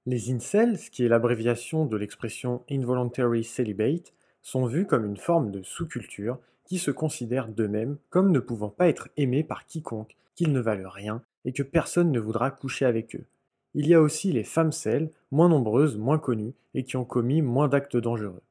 Les 0.06 0.32
incels, 0.32 0.78
ce 0.78 0.90
qui 0.90 1.04
est 1.04 1.08
l'abréviation 1.08 1.84
de 1.84 1.96
l'expression 1.96 2.62
involuntary 2.70 3.44
celibate, 3.44 4.12
sont 4.42 4.66
vus 4.66 4.86
comme 4.86 5.04
une 5.04 5.16
forme 5.16 5.50
de 5.50 5.62
sous-culture 5.62 6.38
qui 6.64 6.78
se 6.78 6.90
considèrent 6.90 7.48
d'eux-mêmes 7.48 7.98
comme 8.10 8.30
ne 8.30 8.40
pouvant 8.40 8.70
pas 8.70 8.88
être 8.88 9.08
aimés 9.16 9.44
par 9.44 9.66
quiconque, 9.66 10.16
qu'ils 10.34 10.52
ne 10.52 10.60
valent 10.60 10.90
rien 10.90 11.22
et 11.44 11.52
que 11.52 11.62
personne 11.62 12.12
ne 12.12 12.20
voudra 12.20 12.50
coucher 12.50 12.84
avec 12.84 13.16
eux. 13.16 13.24
Il 13.74 13.86
y 13.86 13.94
a 13.94 14.00
aussi 14.00 14.32
les 14.32 14.44
femmes 14.44 14.72
celles, 14.72 15.10
moins 15.30 15.48
nombreuses, 15.48 15.96
moins 15.96 16.18
connues 16.18 16.54
et 16.74 16.84
qui 16.84 16.96
ont 16.96 17.04
commis 17.04 17.42
moins 17.42 17.68
d'actes 17.68 17.96
dangereux. 17.96 18.42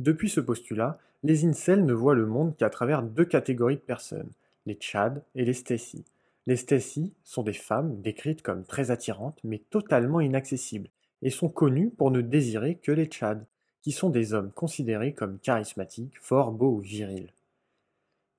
Depuis 0.00 0.28
ce 0.28 0.40
postulat, 0.40 0.98
les 1.22 1.44
incels 1.46 1.84
ne 1.84 1.92
voient 1.92 2.14
le 2.14 2.26
monde 2.26 2.56
qu'à 2.56 2.68
travers 2.68 3.02
deux 3.02 3.24
catégories 3.24 3.76
de 3.76 3.80
personnes, 3.80 4.30
les 4.66 4.74
Tchad 4.74 5.22
et 5.34 5.44
les 5.44 5.54
Stacy. 5.54 6.04
Les 6.46 6.56
Stacy 6.56 7.14
sont 7.22 7.42
des 7.42 7.52
femmes 7.52 8.00
décrites 8.02 8.42
comme 8.42 8.64
très 8.64 8.90
attirantes 8.90 9.38
mais 9.44 9.58
totalement 9.70 10.20
inaccessibles 10.20 10.90
et 11.22 11.30
sont 11.30 11.48
connues 11.48 11.90
pour 11.90 12.10
ne 12.10 12.20
désirer 12.20 12.74
que 12.74 12.92
les 12.92 13.06
Tchad 13.06 13.46
qui 13.82 13.92
sont 13.92 14.10
des 14.10 14.32
hommes 14.32 14.50
considérés 14.50 15.12
comme 15.12 15.38
charismatiques, 15.38 16.18
forts, 16.20 16.52
beaux 16.52 16.72
ou 16.72 16.80
virils. 16.80 17.32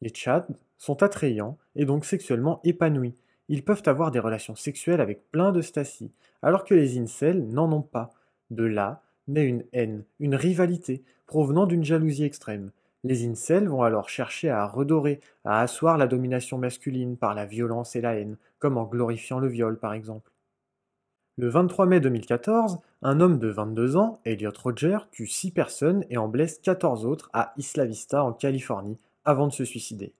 Les 0.01 0.09
Tchads 0.09 0.47
sont 0.77 1.03
attrayants 1.03 1.57
et 1.75 1.85
donc 1.85 2.03
sexuellement 2.03 2.59
épanouis. 2.63 3.15
Ils 3.47 3.63
peuvent 3.63 3.83
avoir 3.85 4.11
des 4.11 4.19
relations 4.19 4.55
sexuelles 4.55 5.01
avec 5.01 5.29
plein 5.31 5.51
de 5.51 5.61
Stacy, 5.61 6.11
alors 6.41 6.63
que 6.63 6.73
les 6.73 6.97
incels 6.97 7.47
n'en 7.47 7.71
ont 7.71 7.81
pas. 7.81 8.11
De 8.49 8.63
là 8.63 9.01
naît 9.27 9.45
une 9.45 9.65
haine, 9.73 10.03
une 10.19 10.35
rivalité, 10.35 11.03
provenant 11.25 11.65
d'une 11.65 11.83
jalousie 11.83 12.23
extrême. 12.23 12.71
Les 13.03 13.27
incels 13.27 13.67
vont 13.67 13.83
alors 13.83 14.09
chercher 14.09 14.49
à 14.49 14.65
redorer, 14.65 15.19
à 15.43 15.61
asseoir 15.61 15.97
la 15.97 16.07
domination 16.07 16.57
masculine 16.57 17.17
par 17.17 17.35
la 17.35 17.45
violence 17.45 17.95
et 17.95 18.01
la 18.01 18.15
haine, 18.15 18.37
comme 18.57 18.77
en 18.77 18.85
glorifiant 18.85 19.39
le 19.39 19.47
viol 19.47 19.77
par 19.77 19.93
exemple. 19.93 20.31
Le 21.37 21.49
23 21.49 21.85
mai 21.85 21.99
2014, 21.99 22.79
un 23.01 23.19
homme 23.19 23.39
de 23.39 23.49
22 23.49 23.97
ans, 23.97 24.21
Elliot 24.25 24.53
Roger, 24.57 24.97
tue 25.11 25.27
6 25.27 25.51
personnes 25.51 26.05
et 26.09 26.17
en 26.17 26.27
blesse 26.27 26.59
14 26.59 27.05
autres 27.05 27.29
à 27.33 27.53
Isla 27.57 27.85
Vista 27.85 28.23
en 28.23 28.33
Californie 28.33 28.97
avant 29.25 29.47
de 29.47 29.53
se 29.53 29.65
suicider. 29.65 30.13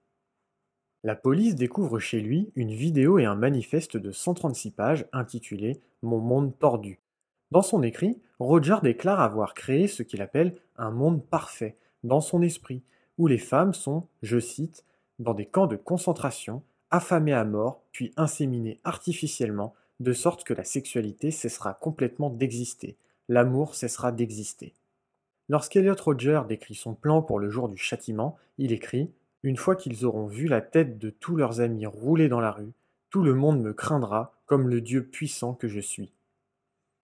La 1.06 1.16
police 1.16 1.54
découvre 1.54 2.00
chez 2.00 2.20
lui 2.20 2.52
une 2.56 2.74
vidéo 2.74 3.20
et 3.20 3.26
un 3.26 3.36
manifeste 3.36 3.96
de 3.96 4.12
136 4.12 4.72
pages 4.72 5.06
intitulé 5.14 5.80
Mon 6.02 6.18
monde 6.18 6.58
tordu. 6.58 7.00
Dans 7.52 7.62
son 7.62 7.84
écrit, 7.84 8.20
Roger 8.40 8.78
déclare 8.82 9.20
avoir 9.20 9.54
créé 9.54 9.88
ce 9.88 10.02
qu'il 10.02 10.24
appelle 10.24 10.56
un 10.78 10.90
monde 10.90 11.24
parfait 11.24 11.78
dans 12.04 12.22
son 12.22 12.42
esprit, 12.42 12.82
où 13.20 13.28
les 13.28 13.38
femmes 13.38 13.76
sont, 13.76 14.08
je 14.24 14.40
cite, 14.40 14.84
dans 15.20 15.36
des 15.36 15.46
camps 15.46 15.68
de 15.68 15.76
concentration, 15.76 16.64
affamées 16.90 17.34
à 17.34 17.46
mort, 17.46 17.84
puis 17.92 18.12
inséminées 18.18 18.80
artificiellement 18.84 19.76
de 20.00 20.12
sorte 20.12 20.44
que 20.44 20.56
la 20.56 20.64
sexualité 20.64 21.30
cessera 21.30 21.76
complètement 21.76 22.32
d'exister, 22.32 22.98
l'amour 23.30 23.76
cessera 23.76 24.12
d'exister. 24.12 24.74
Lorsqu'Eliot 25.50 26.02
Roger 26.04 26.42
décrit 26.50 26.74
son 26.74 26.96
plan 26.96 27.22
pour 27.22 27.38
le 27.38 27.52
jour 27.52 27.70
du 27.70 27.78
châtiment, 27.78 28.38
il 28.58 28.72
écrit 28.72 29.12
Une 29.46 29.58
fois 29.58 29.76
qu'ils 29.76 30.08
auront 30.08 30.26
vu 30.26 30.48
la 30.48 30.60
tête 30.60 30.98
de 30.98 31.12
tous 31.12 31.36
leurs 31.36 31.62
amis 31.62 31.86
rouler 31.86 32.30
dans 32.30 32.40
la 32.40 32.50
rue, 32.50 32.74
tout 33.12 33.22
le 33.22 33.36
monde 33.36 33.62
me 33.62 33.74
craindra 33.74 34.34
comme 34.48 34.68
le 34.68 34.82
Dieu 34.82 35.06
puissant 35.06 35.54
que 35.54 35.68
je 35.68 35.80
suis. 35.80 36.12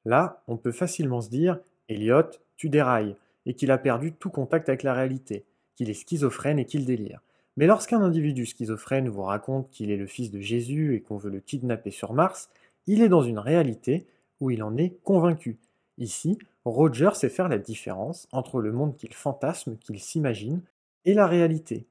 Là, 0.05 0.41
on 0.47 0.57
peut 0.57 0.71
facilement 0.71 1.21
se 1.21 1.29
dire 1.29 1.59
Eliot, 1.87 2.31
tu 2.57 2.69
dérailles, 2.69 3.15
et 3.45 3.53
qu'il 3.53 3.69
a 3.69 3.77
perdu 3.77 4.13
tout 4.13 4.31
contact 4.31 4.69
avec 4.69 4.81
la 4.81 4.95
réalité, 4.95 5.45
qu'il 5.75 5.91
est 5.91 5.93
schizophrène 5.93 6.57
et 6.57 6.65
qu'il 6.65 6.83
délire. 6.83 7.21
Mais 7.57 7.67
lorsqu'un 7.67 8.01
individu 8.01 8.47
schizophrène 8.47 9.07
vous 9.07 9.21
raconte 9.21 9.69
qu'il 9.69 9.91
est 9.91 9.97
le 9.97 10.07
fils 10.07 10.31
de 10.31 10.39
Jésus 10.39 10.95
et 10.95 11.01
qu'on 11.01 11.17
veut 11.17 11.29
le 11.29 11.41
kidnapper 11.41 11.91
sur 11.91 12.11
Mars, 12.13 12.49
il 12.87 13.03
est 13.03 13.09
dans 13.09 13.21
une 13.21 13.37
réalité 13.37 14.07
où 14.39 14.49
il 14.49 14.63
en 14.63 14.77
est 14.77 14.99
convaincu. 15.03 15.59
Ici, 15.99 16.39
Roger 16.65 17.11
sait 17.13 17.29
faire 17.29 17.49
la 17.49 17.59
différence 17.59 18.27
entre 18.31 18.61
le 18.61 18.71
monde 18.71 18.97
qu'il 18.97 19.13
fantasme, 19.13 19.77
qu'il 19.77 19.99
s'imagine, 19.99 20.63
et 21.05 21.13
la 21.13 21.27
réalité. 21.27 21.85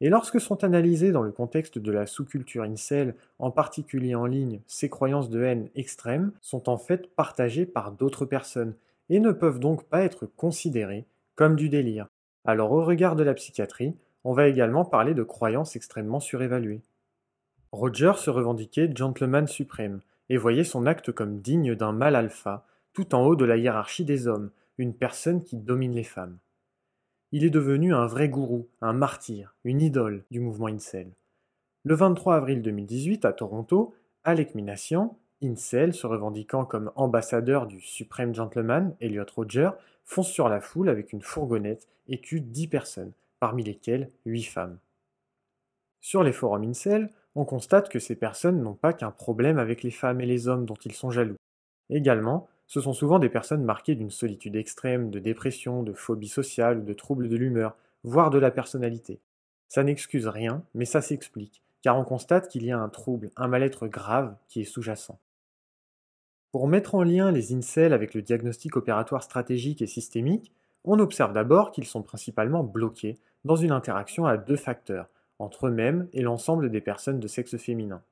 Et 0.00 0.10
lorsque 0.10 0.40
sont 0.40 0.62
analysées 0.62 1.12
dans 1.12 1.22
le 1.22 1.32
contexte 1.32 1.78
de 1.78 1.90
la 1.90 2.06
sous-culture 2.06 2.64
incel, 2.64 3.14
en 3.38 3.50
particulier 3.50 4.14
en 4.14 4.26
ligne, 4.26 4.60
ces 4.66 4.90
croyances 4.90 5.30
de 5.30 5.42
haine 5.42 5.70
extrême 5.74 6.32
sont 6.42 6.68
en 6.68 6.76
fait 6.76 7.14
partagées 7.14 7.64
par 7.64 7.92
d'autres 7.92 8.26
personnes 8.26 8.74
et 9.08 9.20
ne 9.20 9.32
peuvent 9.32 9.60
donc 9.60 9.84
pas 9.84 10.02
être 10.02 10.26
considérées 10.26 11.06
comme 11.34 11.56
du 11.56 11.68
délire. 11.68 12.08
Alors 12.44 12.72
au 12.72 12.84
regard 12.84 13.16
de 13.16 13.22
la 13.22 13.34
psychiatrie, 13.34 13.94
on 14.24 14.32
va 14.32 14.48
également 14.48 14.84
parler 14.84 15.14
de 15.14 15.22
croyances 15.22 15.76
extrêmement 15.76 16.20
surévaluées. 16.20 16.82
Roger 17.72 18.12
se 18.16 18.30
revendiquait 18.30 18.90
gentleman 18.94 19.46
suprême 19.46 20.00
et 20.28 20.36
voyait 20.36 20.64
son 20.64 20.86
acte 20.86 21.12
comme 21.12 21.40
digne 21.40 21.74
d'un 21.74 21.92
mâle 21.92 22.16
alpha, 22.16 22.66
tout 22.92 23.14
en 23.14 23.24
haut 23.24 23.36
de 23.36 23.44
la 23.44 23.56
hiérarchie 23.56 24.04
des 24.04 24.26
hommes, 24.26 24.50
une 24.78 24.94
personne 24.94 25.42
qui 25.42 25.56
domine 25.56 25.94
les 25.94 26.04
femmes. 26.04 26.38
Il 27.32 27.44
est 27.44 27.50
devenu 27.50 27.92
un 27.92 28.06
vrai 28.06 28.28
gourou, 28.28 28.68
un 28.80 28.92
martyr, 28.92 29.56
une 29.64 29.82
idole 29.82 30.24
du 30.30 30.38
mouvement 30.38 30.68
Incel. 30.68 31.10
Le 31.82 31.94
23 31.96 32.36
avril 32.36 32.62
2018, 32.62 33.24
à 33.24 33.32
Toronto, 33.32 33.94
Alec 34.22 34.54
Minassian, 34.54 35.18
Incel 35.42 35.92
se 35.92 36.06
revendiquant 36.06 36.64
comme 36.64 36.92
ambassadeur 36.94 37.66
du 37.66 37.80
suprême 37.80 38.32
gentleman, 38.32 38.94
Elliot 39.00 39.26
Roger, 39.34 39.70
fonce 40.04 40.30
sur 40.30 40.48
la 40.48 40.60
foule 40.60 40.88
avec 40.88 41.12
une 41.12 41.20
fourgonnette 41.20 41.88
et 42.08 42.20
tue 42.20 42.40
10 42.40 42.68
personnes, 42.68 43.12
parmi 43.40 43.64
lesquelles 43.64 44.10
8 44.24 44.44
femmes. 44.44 44.78
Sur 46.00 46.22
les 46.22 46.32
forums 46.32 46.62
Incel, 46.62 47.10
on 47.34 47.44
constate 47.44 47.88
que 47.88 47.98
ces 47.98 48.14
personnes 48.14 48.62
n'ont 48.62 48.74
pas 48.74 48.92
qu'un 48.92 49.10
problème 49.10 49.58
avec 49.58 49.82
les 49.82 49.90
femmes 49.90 50.20
et 50.20 50.26
les 50.26 50.46
hommes 50.46 50.64
dont 50.64 50.78
ils 50.84 50.94
sont 50.94 51.10
jaloux. 51.10 51.36
Également, 51.90 52.48
ce 52.66 52.80
sont 52.80 52.92
souvent 52.92 53.18
des 53.18 53.28
personnes 53.28 53.64
marquées 53.64 53.94
d'une 53.94 54.10
solitude 54.10 54.56
extrême, 54.56 55.10
de 55.10 55.18
dépression, 55.18 55.82
de 55.82 55.92
phobie 55.92 56.28
sociale, 56.28 56.84
de 56.84 56.92
troubles 56.92 57.28
de 57.28 57.36
l'humeur, 57.36 57.76
voire 58.02 58.30
de 58.30 58.38
la 58.38 58.50
personnalité. 58.50 59.20
Ça 59.68 59.82
n'excuse 59.82 60.26
rien, 60.26 60.62
mais 60.74 60.84
ça 60.84 61.00
s'explique, 61.00 61.62
car 61.82 61.98
on 61.98 62.04
constate 62.04 62.48
qu'il 62.48 62.64
y 62.64 62.72
a 62.72 62.78
un 62.78 62.88
trouble, 62.88 63.30
un 63.36 63.48
mal-être 63.48 63.86
grave 63.86 64.36
qui 64.48 64.60
est 64.60 64.64
sous-jacent. 64.64 65.18
Pour 66.52 66.68
mettre 66.68 66.94
en 66.94 67.02
lien 67.02 67.30
les 67.30 67.52
incels 67.52 67.92
avec 67.92 68.14
le 68.14 68.22
diagnostic 68.22 68.76
opératoire 68.76 69.22
stratégique 69.22 69.82
et 69.82 69.86
systémique, 69.86 70.52
on 70.84 70.98
observe 71.00 71.32
d'abord 71.32 71.72
qu'ils 71.72 71.84
sont 71.84 72.02
principalement 72.02 72.64
bloqués 72.64 73.18
dans 73.44 73.56
une 73.56 73.72
interaction 73.72 74.24
à 74.26 74.36
deux 74.36 74.56
facteurs, 74.56 75.08
entre 75.38 75.66
eux-mêmes 75.66 76.08
et 76.12 76.22
l'ensemble 76.22 76.70
des 76.70 76.80
personnes 76.80 77.20
de 77.20 77.28
sexe 77.28 77.56
féminin. 77.56 78.02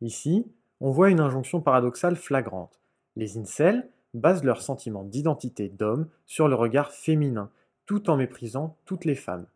Ici, 0.00 0.46
on 0.80 0.90
voit 0.90 1.10
une 1.10 1.20
injonction 1.20 1.60
paradoxale 1.60 2.16
flagrante. 2.16 2.83
Les 3.16 3.38
incels 3.38 3.88
basent 4.12 4.44
leur 4.44 4.62
sentiment 4.62 5.04
d'identité 5.04 5.68
d'homme 5.68 6.08
sur 6.26 6.48
le 6.48 6.54
regard 6.54 6.92
féminin, 6.92 7.50
tout 7.86 8.10
en 8.10 8.16
méprisant 8.16 8.76
toutes 8.84 9.04
les 9.04 9.14
femmes. 9.14 9.46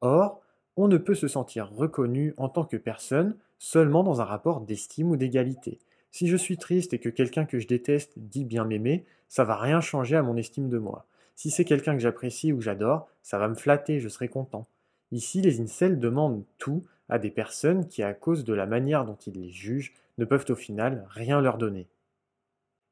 Or, 0.00 0.40
on 0.76 0.88
ne 0.88 0.96
peut 0.96 1.14
se 1.14 1.28
sentir 1.28 1.70
reconnu 1.70 2.34
en 2.36 2.48
tant 2.48 2.64
que 2.64 2.76
personne 2.76 3.36
seulement 3.58 4.04
dans 4.04 4.20
un 4.20 4.24
rapport 4.24 4.60
d'estime 4.60 5.10
ou 5.10 5.16
d'égalité. 5.16 5.80
Si 6.10 6.28
je 6.28 6.36
suis 6.36 6.56
triste 6.56 6.94
et 6.94 6.98
que 6.98 7.08
quelqu'un 7.08 7.44
que 7.44 7.58
je 7.58 7.66
déteste 7.66 8.12
dit 8.16 8.44
bien 8.44 8.64
m'aimer, 8.64 9.04
ça 9.28 9.44
va 9.44 9.56
rien 9.56 9.80
changer 9.80 10.16
à 10.16 10.22
mon 10.22 10.36
estime 10.36 10.68
de 10.68 10.78
moi. 10.78 11.06
Si 11.34 11.50
c'est 11.50 11.64
quelqu'un 11.64 11.94
que 11.94 12.00
j'apprécie 12.00 12.52
ou 12.52 12.60
j'adore, 12.60 13.08
ça 13.22 13.38
va 13.38 13.48
me 13.48 13.54
flatter, 13.54 14.00
je 14.00 14.08
serai 14.08 14.28
content. 14.28 14.66
Ici, 15.12 15.40
les 15.40 15.60
incels 15.60 15.98
demandent 15.98 16.44
tout 16.58 16.84
à 17.08 17.18
des 17.18 17.30
personnes 17.30 17.86
qui, 17.86 18.02
à 18.02 18.14
cause 18.14 18.44
de 18.44 18.54
la 18.54 18.66
manière 18.66 19.04
dont 19.04 19.16
ils 19.26 19.40
les 19.40 19.50
jugent, 19.50 19.94
ne 20.18 20.24
peuvent 20.24 20.46
au 20.48 20.54
final 20.54 21.06
rien 21.08 21.40
leur 21.40 21.58
donner. 21.58 21.86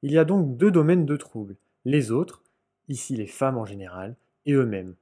Il 0.02 0.12
y 0.12 0.18
a 0.18 0.24
donc 0.24 0.56
deux 0.56 0.70
domaines 0.70 1.06
de 1.06 1.16
troubles, 1.16 1.56
les 1.84 2.10
autres, 2.10 2.42
ici 2.88 3.16
les 3.16 3.26
femmes 3.26 3.58
en 3.58 3.64
général, 3.64 4.16
et 4.44 4.52
eux-mêmes. 4.52 4.94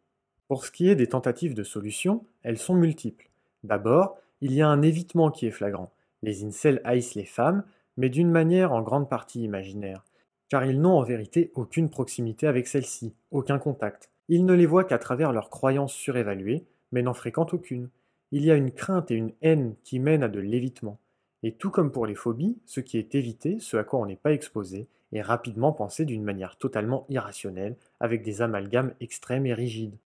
Pour 0.48 0.64
ce 0.64 0.70
qui 0.70 0.88
est 0.88 0.96
des 0.96 1.08
tentatives 1.08 1.54
de 1.54 1.62
solution, 1.62 2.24
elles 2.42 2.58
sont 2.58 2.74
multiples. 2.74 3.28
D'abord, 3.64 4.16
il 4.40 4.52
y 4.52 4.62
a 4.62 4.68
un 4.68 4.82
évitement 4.82 5.30
qui 5.30 5.46
est 5.46 5.50
flagrant. 5.50 5.92
Les 6.22 6.44
incels 6.44 6.80
haïssent 6.84 7.14
les 7.14 7.24
femmes, 7.24 7.64
mais 7.96 8.08
d'une 8.08 8.30
manière 8.30 8.72
en 8.72 8.82
grande 8.82 9.08
partie 9.08 9.42
imaginaire, 9.42 10.04
car 10.48 10.64
ils 10.64 10.80
n'ont 10.80 10.98
en 10.98 11.02
vérité 11.02 11.50
aucune 11.54 11.90
proximité 11.90 12.46
avec 12.46 12.66
celles-ci, 12.66 13.14
aucun 13.30 13.58
contact. 13.58 14.10
Ils 14.28 14.44
ne 14.44 14.54
les 14.54 14.66
voient 14.66 14.84
qu'à 14.84 14.98
travers 14.98 15.32
leurs 15.32 15.50
croyances 15.50 15.92
surévaluées, 15.92 16.64
mais 16.92 17.02
n'en 17.02 17.14
fréquentent 17.14 17.54
aucune. 17.54 17.90
Il 18.30 18.44
y 18.44 18.50
a 18.50 18.56
une 18.56 18.70
crainte 18.70 19.10
et 19.10 19.14
une 19.14 19.32
haine 19.42 19.74
qui 19.84 19.98
mènent 19.98 20.22
à 20.22 20.28
de 20.28 20.40
l'évitement. 20.40 20.98
Et 21.46 21.52
tout 21.52 21.70
comme 21.70 21.92
pour 21.92 22.06
les 22.06 22.14
phobies, 22.14 22.56
ce 22.64 22.80
qui 22.80 22.96
est 22.96 23.14
évité, 23.14 23.58
ce 23.60 23.76
à 23.76 23.84
quoi 23.84 24.00
on 24.00 24.06
n'est 24.06 24.16
pas 24.16 24.32
exposé, 24.32 24.88
est 25.12 25.20
rapidement 25.20 25.72
pensé 25.72 26.06
d'une 26.06 26.24
manière 26.24 26.56
totalement 26.56 27.04
irrationnelle, 27.10 27.76
avec 28.00 28.22
des 28.22 28.40
amalgames 28.40 28.94
extrêmes 28.98 29.44
et 29.44 29.52
rigides. 29.52 29.98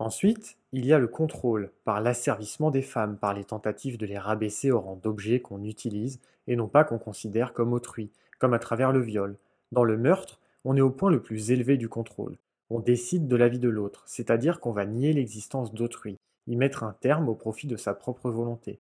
Ensuite, 0.00 0.58
il 0.72 0.84
y 0.84 0.92
a 0.92 0.98
le 0.98 1.06
contrôle, 1.06 1.70
par 1.84 2.00
l'asservissement 2.00 2.72
des 2.72 2.82
femmes, 2.82 3.16
par 3.16 3.34
les 3.34 3.44
tentatives 3.44 3.98
de 3.98 4.04
les 4.04 4.18
rabaisser 4.18 4.72
au 4.72 4.80
rang 4.80 4.96
d'objets 4.96 5.38
qu'on 5.38 5.62
utilise 5.62 6.18
et 6.48 6.56
non 6.56 6.66
pas 6.66 6.82
qu'on 6.82 6.98
considère 6.98 7.52
comme 7.52 7.72
autrui, 7.72 8.10
comme 8.40 8.52
à 8.52 8.58
travers 8.58 8.90
le 8.90 9.02
viol. 9.02 9.36
Dans 9.70 9.84
le 9.84 9.96
meurtre, 9.96 10.40
on 10.64 10.76
est 10.76 10.80
au 10.80 10.90
point 10.90 11.12
le 11.12 11.22
plus 11.22 11.52
élevé 11.52 11.76
du 11.76 11.88
contrôle. 11.88 12.36
On 12.68 12.80
décide 12.80 13.28
de 13.28 13.36
la 13.36 13.46
vie 13.46 13.60
de 13.60 13.68
l'autre, 13.68 14.02
c'est-à-dire 14.06 14.58
qu'on 14.58 14.72
va 14.72 14.86
nier 14.86 15.12
l'existence 15.12 15.72
d'autrui, 15.72 16.18
y 16.48 16.56
mettre 16.56 16.82
un 16.82 16.96
terme 17.00 17.28
au 17.28 17.36
profit 17.36 17.68
de 17.68 17.76
sa 17.76 17.94
propre 17.94 18.28
volonté. 18.28 18.80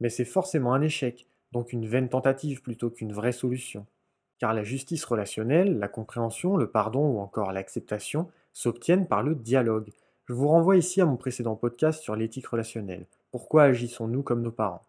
Mais 0.00 0.08
c'est 0.08 0.24
forcément 0.24 0.74
un 0.74 0.82
échec, 0.82 1.26
donc 1.52 1.72
une 1.72 1.86
vaine 1.86 2.08
tentative 2.08 2.62
plutôt 2.62 2.90
qu'une 2.90 3.12
vraie 3.12 3.32
solution. 3.32 3.86
Car 4.38 4.52
la 4.52 4.64
justice 4.64 5.04
relationnelle, 5.04 5.78
la 5.78 5.88
compréhension, 5.88 6.56
le 6.56 6.68
pardon 6.68 7.06
ou 7.06 7.18
encore 7.18 7.52
l'acceptation 7.52 8.28
s'obtiennent 8.52 9.06
par 9.06 9.22
le 9.22 9.34
dialogue. 9.34 9.92
Je 10.26 10.34
vous 10.34 10.48
renvoie 10.48 10.76
ici 10.76 11.00
à 11.00 11.06
mon 11.06 11.16
précédent 11.16 11.56
podcast 11.56 12.02
sur 12.02 12.16
l'éthique 12.16 12.48
relationnelle. 12.48 13.06
Pourquoi 13.30 13.64
agissons-nous 13.64 14.22
comme 14.22 14.42
nos 14.42 14.50
parents? 14.50 14.86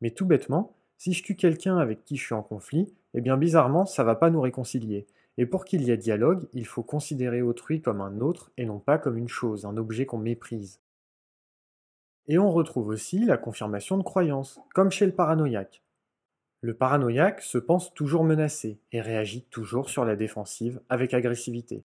Mais 0.00 0.10
tout 0.10 0.26
bêtement, 0.26 0.74
si 0.98 1.12
je 1.12 1.22
tue 1.22 1.36
quelqu'un 1.36 1.78
avec 1.78 2.04
qui 2.04 2.16
je 2.16 2.24
suis 2.24 2.34
en 2.34 2.42
conflit, 2.42 2.92
eh 3.14 3.20
bien 3.20 3.36
bizarrement, 3.36 3.86
ça 3.86 4.04
va 4.04 4.14
pas 4.14 4.30
nous 4.30 4.40
réconcilier. 4.40 5.06
Et 5.38 5.46
pour 5.46 5.64
qu'il 5.64 5.82
y 5.82 5.90
ait 5.90 5.96
dialogue, 5.96 6.46
il 6.52 6.66
faut 6.66 6.82
considérer 6.82 7.40
autrui 7.40 7.80
comme 7.80 8.00
un 8.00 8.20
autre 8.20 8.52
et 8.58 8.66
non 8.66 8.78
pas 8.78 8.98
comme 8.98 9.16
une 9.16 9.28
chose, 9.28 9.64
un 9.64 9.76
objet 9.76 10.04
qu'on 10.04 10.18
méprise. 10.18 10.80
Et 12.30 12.38
on 12.38 12.52
retrouve 12.52 12.86
aussi 12.86 13.24
la 13.24 13.36
confirmation 13.36 13.98
de 13.98 14.04
croyances, 14.04 14.60
comme 14.72 14.92
chez 14.92 15.04
le 15.04 15.10
paranoïaque. 15.10 15.82
Le 16.60 16.74
paranoïaque 16.74 17.40
se 17.40 17.58
pense 17.58 17.92
toujours 17.92 18.22
menacé 18.22 18.78
et 18.92 19.00
réagit 19.00 19.42
toujours 19.50 19.90
sur 19.90 20.04
la 20.04 20.14
défensive 20.14 20.80
avec 20.88 21.12
agressivité. 21.12 21.82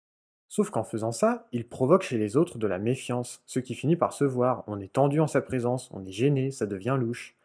Sauf 0.48 0.70
qu'en 0.70 0.82
faisant 0.82 1.12
ça, 1.12 1.46
il 1.52 1.68
provoque 1.68 2.02
chez 2.02 2.18
les 2.18 2.36
autres 2.36 2.58
de 2.58 2.66
la 2.66 2.80
méfiance, 2.80 3.40
ce 3.46 3.60
qui 3.60 3.76
finit 3.76 3.94
par 3.94 4.12
se 4.12 4.24
voir, 4.24 4.64
on 4.66 4.80
est 4.80 4.92
tendu 4.92 5.20
en 5.20 5.28
sa 5.28 5.42
présence, 5.42 5.88
on 5.92 6.04
est 6.04 6.10
gêné, 6.10 6.50
ça 6.50 6.66
devient 6.66 6.96
louche. 6.98 7.36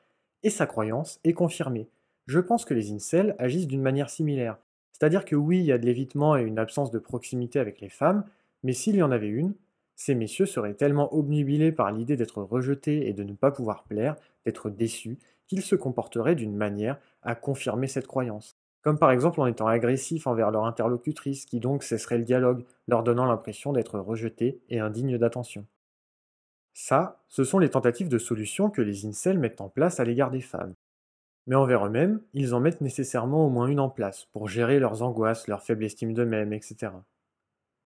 Et 0.42 0.50
sa 0.50 0.66
croyance 0.66 1.20
est 1.24 1.34
confirmée. 1.34 1.90
Je 2.26 2.40
pense 2.40 2.66
que 2.66 2.74
les 2.74 2.92
incels 2.92 3.36
agissent 3.38 3.68
d'une 3.68 3.84
manière 3.84 4.10
similaire. 4.10 4.58
C'est-à-dire 4.92 5.24
que 5.24 5.36
oui, 5.36 5.60
il 5.60 5.66
y 5.66 5.72
a 5.72 5.78
de 5.78 5.86
l'évitement 5.86 6.36
et 6.36 6.42
une 6.42 6.58
absence 6.58 6.90
de 6.90 6.98
proximité 6.98 7.60
avec 7.60 7.80
les 7.80 7.90
femmes, 7.90 8.26
mais 8.64 8.74
s'il 8.74 8.96
y 8.96 9.04
en 9.04 9.12
avait 9.12 9.30
une, 9.30 9.54
ces 9.98 10.14
messieurs 10.14 10.46
seraient 10.46 10.76
tellement 10.76 11.14
obnubilés 11.14 11.72
par 11.72 11.92
l'idée 11.92 12.16
d'être 12.16 12.42
rejetés 12.44 13.10
et 13.10 13.14
de 13.14 13.24
ne 13.24 13.34
pas 13.34 13.52
pouvoir 13.52 13.84
plaire, 13.84 14.16
d'être 14.46 14.70
déçus, 14.70 15.18
qu'ils 15.48 15.64
se 15.64 15.76
comporteraient 15.76 16.36
d'une 16.36 16.56
manière 16.56 17.00
à 17.24 17.34
confirmer 17.34 17.88
cette 17.88 18.06
croyance. 18.06 18.56
Comme 18.84 19.00
par 19.00 19.12
exemple 19.12 19.42
en 19.42 19.48
étant 19.48 19.68
agressifs 19.68 20.28
envers 20.28 20.52
leur 20.52 20.66
interlocutrice, 20.66 21.46
qui 21.46 21.60
donc 21.60 21.84
cesserait 21.84 22.20
le 22.20 22.26
dialogue, 22.26 22.64
leur 22.88 23.02
donnant 23.02 23.26
l'impression 23.26 23.74
d'être 23.74 24.00
rejetés 24.00 24.62
et 24.70 24.80
indignes 24.80 25.18
d'attention. 25.18 25.66
Ça, 26.74 27.24
ce 27.28 27.44
sont 27.44 27.58
les 27.58 27.72
tentatives 27.72 28.08
de 28.08 28.20
solution 28.20 28.70
que 28.70 28.84
les 28.84 29.08
incels 29.08 29.40
mettent 29.40 29.62
en 29.62 29.70
place 29.70 30.00
à 30.00 30.06
l'égard 30.06 30.30
des 30.30 30.42
femmes. 30.42 30.76
Mais 31.48 31.56
envers 31.56 31.88
eux-mêmes, 31.88 32.22
ils 32.34 32.54
en 32.54 32.60
mettent 32.60 32.82
nécessairement 32.82 33.48
au 33.48 33.50
moins 33.50 33.66
une 33.66 33.80
en 33.80 33.90
place, 33.90 34.26
pour 34.32 34.48
gérer 34.48 34.80
leurs 34.80 35.02
angoisses, 35.02 35.48
leur 35.48 35.64
faible 35.64 35.86
estime 35.86 36.14
d'eux-mêmes, 36.14 36.54
etc. 36.54 36.92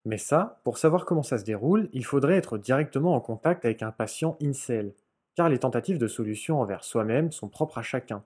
Mais 0.06 0.18
ça, 0.18 0.60
pour 0.64 0.78
savoir 0.78 1.06
comment 1.06 1.24
ça 1.24 1.38
se 1.38 1.44
déroule, 1.44 1.90
il 1.94 2.06
faudrait 2.06 2.38
être 2.38 2.58
directement 2.58 3.16
en 3.16 3.22
contact 3.22 3.66
avec 3.66 3.84
un 3.84 3.92
patient 3.92 4.38
incel, 4.42 4.94
car 5.36 5.48
les 5.48 5.60
tentatives 5.60 6.00
de 6.00 6.08
solution 6.08 6.60
envers 6.60 6.84
soi-même 6.84 7.32
sont 7.32 7.50
propres 7.50 7.78
à 7.78 7.84
chacun. 7.84 8.24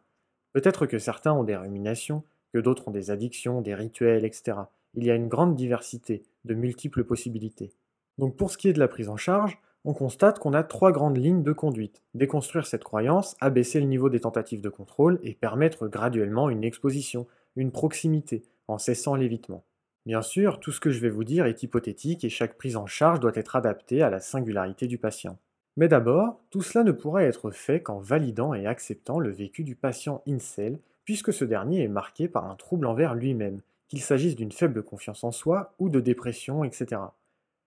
Peut-être 0.54 0.86
que 0.86 1.00
certains 1.00 1.34
ont 1.34 1.44
des 1.44 1.58
ruminations, 1.58 2.24
que 2.54 2.60
d'autres 2.60 2.88
ont 2.88 2.92
des 2.92 3.12
addictions, 3.12 3.62
des 3.62 3.76
rituels, 3.76 4.24
etc. 4.24 4.58
Il 4.94 5.04
y 5.04 5.12
a 5.12 5.16
une 5.16 5.28
grande 5.28 5.56
diversité, 5.56 6.24
de 6.46 6.54
multiples 6.54 7.04
possibilités. 7.04 7.74
Donc 8.18 8.38
pour 8.38 8.50
ce 8.52 8.58
qui 8.58 8.70
est 8.70 8.74
de 8.74 8.80
la 8.80 8.88
prise 8.88 9.10
en 9.10 9.18
charge, 9.18 9.60
on 9.84 9.94
constate 9.94 10.40
qu'on 10.40 10.54
a 10.54 10.64
trois 10.64 10.92
grandes 10.94 11.18
lignes 11.18 11.44
de 11.44 11.52
conduite. 11.52 12.02
Déconstruire 12.14 12.66
cette 12.66 12.84
croyance, 12.84 13.36
abaisser 13.42 13.80
le 13.82 13.86
niveau 13.86 14.10
des 14.10 14.22
tentatives 14.22 14.62
de 14.62 14.70
contrôle 14.70 15.20
et 15.22 15.36
permettre 15.36 15.88
graduellement 15.88 16.50
une 16.50 16.64
exposition, 16.64 17.28
une 17.56 17.72
proximité, 17.72 18.44
en 18.68 18.78
cessant 18.78 19.16
l'évitement. 19.16 19.64
Bien 20.06 20.22
sûr, 20.22 20.60
tout 20.60 20.72
ce 20.72 20.80
que 20.80 20.92
je 20.92 21.00
vais 21.00 21.10
vous 21.10 21.24
dire 21.24 21.48
est 21.48 21.64
hypothétique 21.64 22.24
et 22.24 22.30
chaque 22.30 22.58
prise 22.58 22.78
en 22.78 22.86
charge 22.86 23.20
doit 23.20 23.36
être 23.36 23.56
adaptée 23.56 24.04
à 24.04 24.10
la 24.10 24.20
singularité 24.20 24.86
du 24.86 25.00
patient. 25.00 25.40
Mais 25.78 25.88
d'abord, 25.88 26.40
tout 26.52 26.62
cela 26.62 26.84
ne 26.84 26.92
pourra 26.92 27.24
être 27.24 27.52
fait 27.52 27.82
qu'en 27.82 28.00
validant 28.00 28.54
et 28.54 28.68
acceptant 28.68 29.20
le 29.20 29.32
vécu 29.32 29.64
du 29.64 29.76
patient 29.76 30.22
incel, 30.28 30.80
puisque 31.04 31.34
ce 31.34 31.44
dernier 31.44 31.84
est 31.84 31.90
marqué 31.90 32.28
par 32.28 32.50
un 32.50 32.56
trouble 32.56 32.86
envers 32.86 33.16
lui-même, 33.16 33.62
qu'il 33.88 34.02
s'agisse 34.02 34.36
d'une 34.36 34.52
faible 34.52 34.84
confiance 34.84 35.24
en 35.24 35.32
soi 35.32 35.74
ou 35.80 35.90
de 35.90 36.00
dépression, 36.00 36.64
etc. 36.64 37.02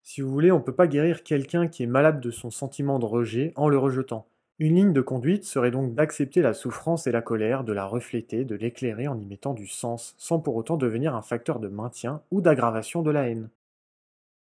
Si 0.03 0.21
vous 0.21 0.31
voulez, 0.31 0.53
on 0.53 0.59
ne 0.59 0.65
peut 0.65 0.75
pas 0.75 0.87
guérir 0.87 1.23
quelqu'un 1.23 1.69
qui 1.69 1.83
est 1.83 1.87
malade 1.87 2.21
de 2.21 2.31
son 2.31 2.51
sentiment 2.51 2.99
de 2.99 3.05
rejet 3.05 3.53
en 3.57 3.69
le 3.69 3.79
rejetant. 3.79 4.27
Une 4.61 4.75
ligne 4.75 4.93
de 4.93 5.01
conduite 5.01 5.45
serait 5.45 5.71
donc 5.71 5.95
d'accepter 5.95 6.43
la 6.43 6.53
souffrance 6.53 7.07
et 7.07 7.13
la 7.13 7.23
colère, 7.23 7.63
de 7.63 7.73
la 7.73 7.85
refléter, 7.85 8.45
de 8.45 8.57
l'éclairer 8.57 9.07
en 9.07 9.17
y 9.17 9.25
mettant 9.25 9.55
du 9.55 9.69
sens, 9.69 10.17
sans 10.19 10.41
pour 10.41 10.57
autant 10.57 10.77
devenir 10.77 11.15
un 11.15 11.23
facteur 11.23 11.61
de 11.61 11.69
maintien 11.69 12.23
ou 12.33 12.41
d'aggravation 12.41 13.03
de 13.03 13.13
la 13.13 13.29
haine. 13.29 13.51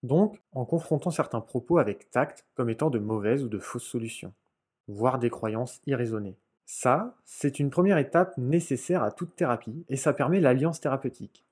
Donc, 0.04 0.40
en 0.54 0.64
confrontant 0.64 1.10
certains 1.10 1.42
propos 1.42 1.80
avec 1.80 2.12
tact 2.12 2.46
comme 2.54 2.70
étant 2.70 2.92
de 2.92 3.00
mauvaises 3.00 3.44
ou 3.44 3.50
de 3.50 3.58
fausses 3.58 3.88
solutions, 3.88 4.32
voire 4.88 5.18
des 5.18 5.32
croyances 5.32 5.82
irraisonnées. 5.88 6.38
Ça, 6.68 7.16
c'est 7.26 7.58
une 7.58 7.72
première 7.72 7.98
étape 7.98 8.38
nécessaire 8.38 9.02
à 9.02 9.12
toute 9.12 9.36
thérapie 9.36 9.86
et 9.90 9.96
ça 9.96 10.14
permet 10.14 10.40
l'alliance 10.40 10.80
thérapeutique. 10.80 11.46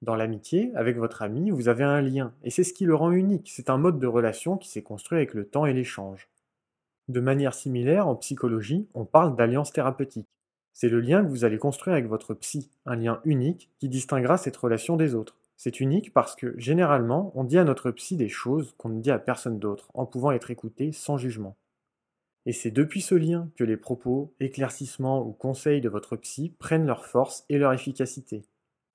Dans 0.00 0.16
l'amitié, 0.16 0.72
avec 0.76 0.96
votre 0.96 1.20
ami, 1.20 1.50
vous 1.50 1.68
avez 1.68 1.84
un 1.84 2.00
lien, 2.00 2.32
et 2.42 2.50
c'est 2.50 2.64
ce 2.64 2.72
qui 2.72 2.86
le 2.86 2.94
rend 2.94 3.10
unique, 3.10 3.50
c'est 3.50 3.68
un 3.68 3.76
mode 3.76 3.98
de 3.98 4.06
relation 4.06 4.56
qui 4.56 4.70
s'est 4.70 4.82
construit 4.82 5.18
avec 5.18 5.34
le 5.34 5.46
temps 5.46 5.66
et 5.66 5.74
l'échange. 5.74 6.28
De 7.08 7.20
manière 7.20 7.54
similaire, 7.54 8.08
en 8.08 8.16
psychologie, 8.16 8.88
on 8.94 9.04
parle 9.04 9.36
d'alliance 9.36 9.72
thérapeutique. 9.72 10.26
C'est 10.72 10.88
le 10.88 11.00
lien 11.00 11.24
que 11.24 11.30
vous 11.30 11.44
allez 11.44 11.58
construire 11.58 11.94
avec 11.94 12.08
votre 12.08 12.34
psy, 12.34 12.68
un 12.84 12.96
lien 12.96 13.20
unique 13.24 13.70
qui 13.78 13.88
distinguera 13.88 14.36
cette 14.36 14.56
relation 14.56 14.96
des 14.96 15.14
autres. 15.14 15.38
C'est 15.56 15.80
unique 15.80 16.12
parce 16.12 16.34
que, 16.34 16.54
généralement, 16.58 17.32
on 17.34 17.44
dit 17.44 17.58
à 17.58 17.64
notre 17.64 17.90
psy 17.92 18.16
des 18.16 18.28
choses 18.28 18.74
qu'on 18.76 18.90
ne 18.90 19.00
dit 19.00 19.10
à 19.10 19.18
personne 19.18 19.58
d'autre, 19.58 19.88
en 19.94 20.04
pouvant 20.04 20.32
être 20.32 20.50
écouté 20.50 20.92
sans 20.92 21.16
jugement. 21.16 21.56
Et 22.44 22.52
c'est 22.52 22.70
depuis 22.70 23.00
ce 23.00 23.14
lien 23.14 23.50
que 23.56 23.64
les 23.64 23.76
propos, 23.76 24.34
éclaircissements 24.38 25.26
ou 25.26 25.32
conseils 25.32 25.80
de 25.80 25.88
votre 25.88 26.16
psy 26.16 26.54
prennent 26.58 26.86
leur 26.86 27.06
force 27.06 27.44
et 27.48 27.58
leur 27.58 27.72
efficacité. 27.72 28.44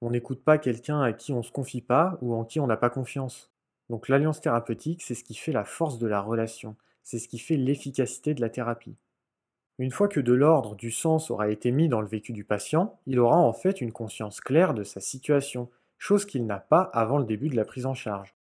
On 0.01 0.11
n'écoute 0.11 0.43
pas 0.43 0.57
quelqu'un 0.57 1.01
à 1.01 1.13
qui 1.13 1.33
on 1.33 1.39
ne 1.39 1.43
se 1.43 1.51
confie 1.51 1.81
pas 1.81 2.17
ou 2.21 2.33
en 2.33 2.43
qui 2.43 2.59
on 2.59 2.67
n'a 2.67 2.77
pas 2.77 2.89
confiance. 2.89 3.51
Donc 3.89 4.07
l'alliance 4.07 4.39
thérapeutique, 4.39 5.01
c'est 5.01 5.15
ce 5.15 5.23
qui 5.23 5.35
fait 5.35 5.51
la 5.51 5.65
force 5.65 5.99
de 5.99 6.07
la 6.07 6.21
relation, 6.21 6.75
c'est 7.03 7.19
ce 7.19 7.27
qui 7.27 7.39
fait 7.39 7.57
l'efficacité 7.57 8.33
de 8.33 8.41
la 8.41 8.49
thérapie. 8.49 8.95
Une 9.79 9.91
fois 9.91 10.07
que 10.07 10.19
de 10.19 10.33
l'ordre 10.33 10.75
du 10.75 10.91
sens 10.91 11.31
aura 11.31 11.49
été 11.49 11.71
mis 11.71 11.89
dans 11.89 12.01
le 12.01 12.07
vécu 12.07 12.33
du 12.33 12.43
patient, 12.43 12.99
il 13.07 13.19
aura 13.19 13.37
en 13.37 13.53
fait 13.53 13.81
une 13.81 13.91
conscience 13.91 14.41
claire 14.41 14.73
de 14.73 14.83
sa 14.83 14.99
situation, 14.99 15.69
chose 15.97 16.25
qu'il 16.25 16.45
n'a 16.45 16.59
pas 16.59 16.83
avant 16.93 17.17
le 17.17 17.25
début 17.25 17.49
de 17.49 17.55
la 17.55 17.65
prise 17.65 17.85
en 17.85 17.93
charge. 17.93 18.35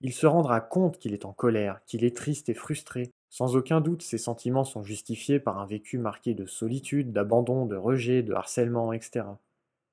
Il 0.00 0.12
se 0.12 0.26
rendra 0.26 0.60
compte 0.60 0.98
qu'il 0.98 1.12
est 1.12 1.26
en 1.26 1.32
colère, 1.32 1.80
qu'il 1.86 2.04
est 2.04 2.16
triste 2.16 2.48
et 2.48 2.54
frustré. 2.54 3.10
Sans 3.28 3.56
aucun 3.56 3.80
doute, 3.80 4.02
ses 4.02 4.18
sentiments 4.18 4.64
sont 4.64 4.82
justifiés 4.82 5.40
par 5.40 5.58
un 5.58 5.66
vécu 5.66 5.98
marqué 5.98 6.34
de 6.34 6.46
solitude, 6.46 7.12
d'abandon, 7.12 7.66
de 7.66 7.76
rejet, 7.76 8.22
de 8.22 8.34
harcèlement, 8.34 8.92
etc 8.92 9.24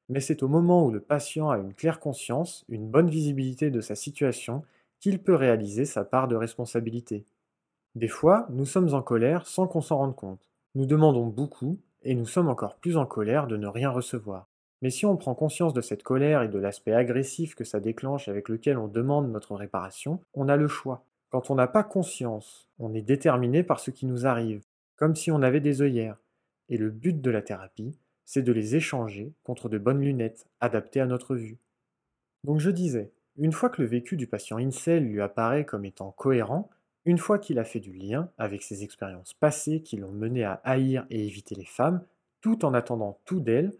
mais 0.09 0.19
c'est 0.19 0.43
au 0.43 0.47
moment 0.47 0.85
où 0.85 0.91
le 0.91 0.99
patient 0.99 1.49
a 1.49 1.57
une 1.57 1.73
claire 1.73 1.99
conscience, 1.99 2.65
une 2.67 2.89
bonne 2.89 3.09
visibilité 3.09 3.69
de 3.69 3.79
sa 3.79 3.95
situation, 3.95 4.63
qu'il 4.99 5.21
peut 5.21 5.35
réaliser 5.35 5.85
sa 5.85 6.03
part 6.03 6.27
de 6.27 6.35
responsabilité. 6.35 7.25
Des 7.99 8.07
fois, 8.07 8.47
nous 8.49 8.65
sommes 8.65 8.93
en 8.93 9.01
colère 9.01 9.45
sans 9.45 9.67
qu'on 9.67 9.81
s'en 9.81 9.97
rende 9.97 10.15
compte. 10.15 10.49
Nous 10.73 10.85
demandons 10.85 11.27
beaucoup, 11.27 11.81
et 12.01 12.15
nous 12.15 12.25
sommes 12.25 12.47
encore 12.47 12.77
plus 12.77 12.95
en 12.95 13.05
colère 13.05 13.45
de 13.45 13.57
ne 13.57 13.67
rien 13.67 13.89
recevoir. 13.89 14.47
Mais 14.81 14.89
si 14.89 15.05
on 15.05 15.17
prend 15.17 15.35
conscience 15.35 15.73
de 15.73 15.81
cette 15.81 16.03
colère 16.03 16.41
et 16.41 16.47
de 16.47 16.57
l'aspect 16.57 16.93
agressif 16.93 17.55
que 17.55 17.65
ça 17.65 17.81
déclenche 17.81 18.29
avec 18.29 18.47
lequel 18.47 18.77
on 18.77 18.87
demande 18.87 19.29
notre 19.29 19.53
réparation, 19.53 20.21
on 20.33 20.47
a 20.47 20.55
le 20.55 20.69
choix. 20.69 21.03
Quand 21.29 21.51
on 21.51 21.55
n'a 21.55 21.67
pas 21.67 21.83
conscience, 21.83 22.69
on 22.79 22.93
est 22.93 23.01
déterminé 23.01 23.63
par 23.63 23.81
ce 23.81 23.91
qui 23.91 24.05
nous 24.05 24.25
arrive, 24.25 24.63
comme 24.95 25.17
si 25.17 25.29
on 25.29 25.41
avait 25.41 25.59
des 25.59 25.81
œillères. 25.81 26.21
Et 26.69 26.77
le 26.77 26.91
but 26.91 27.19
de 27.19 27.31
la 27.31 27.41
thérapie, 27.41 27.99
c'est 28.23 28.43
de 28.43 28.53
les 28.53 28.77
échanger 28.77 29.33
contre 29.43 29.67
de 29.67 29.77
bonnes 29.77 29.99
lunettes 29.99 30.47
adaptées 30.61 31.01
à 31.01 31.05
notre 31.05 31.35
vue. 31.35 31.57
Donc 32.45 32.61
je 32.61 32.69
disais, 32.69 33.11
une 33.35 33.51
fois 33.51 33.69
que 33.69 33.81
le 33.81 33.89
vécu 33.89 34.15
du 34.15 34.27
patient 34.27 34.55
incel 34.55 35.03
lui 35.03 35.19
apparaît 35.19 35.65
comme 35.65 35.83
étant 35.83 36.11
cohérent, 36.11 36.69
une 37.05 37.17
fois 37.17 37.39
qu'il 37.39 37.59
a 37.59 37.63
fait 37.63 37.79
du 37.79 37.93
lien 37.93 38.29
avec 38.37 38.61
ses 38.61 38.83
expériences 38.83 39.33
passées 39.33 39.81
qui 39.81 39.97
l'ont 39.97 40.11
mené 40.11 40.43
à 40.43 40.61
haïr 40.63 41.05
et 41.09 41.25
éviter 41.25 41.55
les 41.55 41.65
femmes, 41.65 42.03
tout 42.41 42.65
en 42.65 42.73
attendant 42.73 43.19
tout 43.25 43.39
d'elles, 43.39 43.73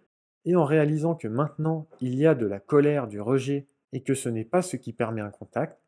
et 0.46 0.56
en 0.56 0.66
réalisant 0.66 1.16
que 1.16 1.28
maintenant 1.28 1.88
il 2.02 2.16
y 2.16 2.26
a 2.26 2.36
de 2.36 2.46
la 2.46 2.60
colère, 2.60 3.08
du 3.08 3.20
rejet, 3.20 3.68
et 3.92 4.02
que 4.02 4.14
ce 4.14 4.30
n'est 4.30 4.46
pas 4.46 4.62
ce 4.62 4.78
qui 4.78 4.94
permet 4.94 5.22
un 5.22 5.32
contact, 5.32 5.80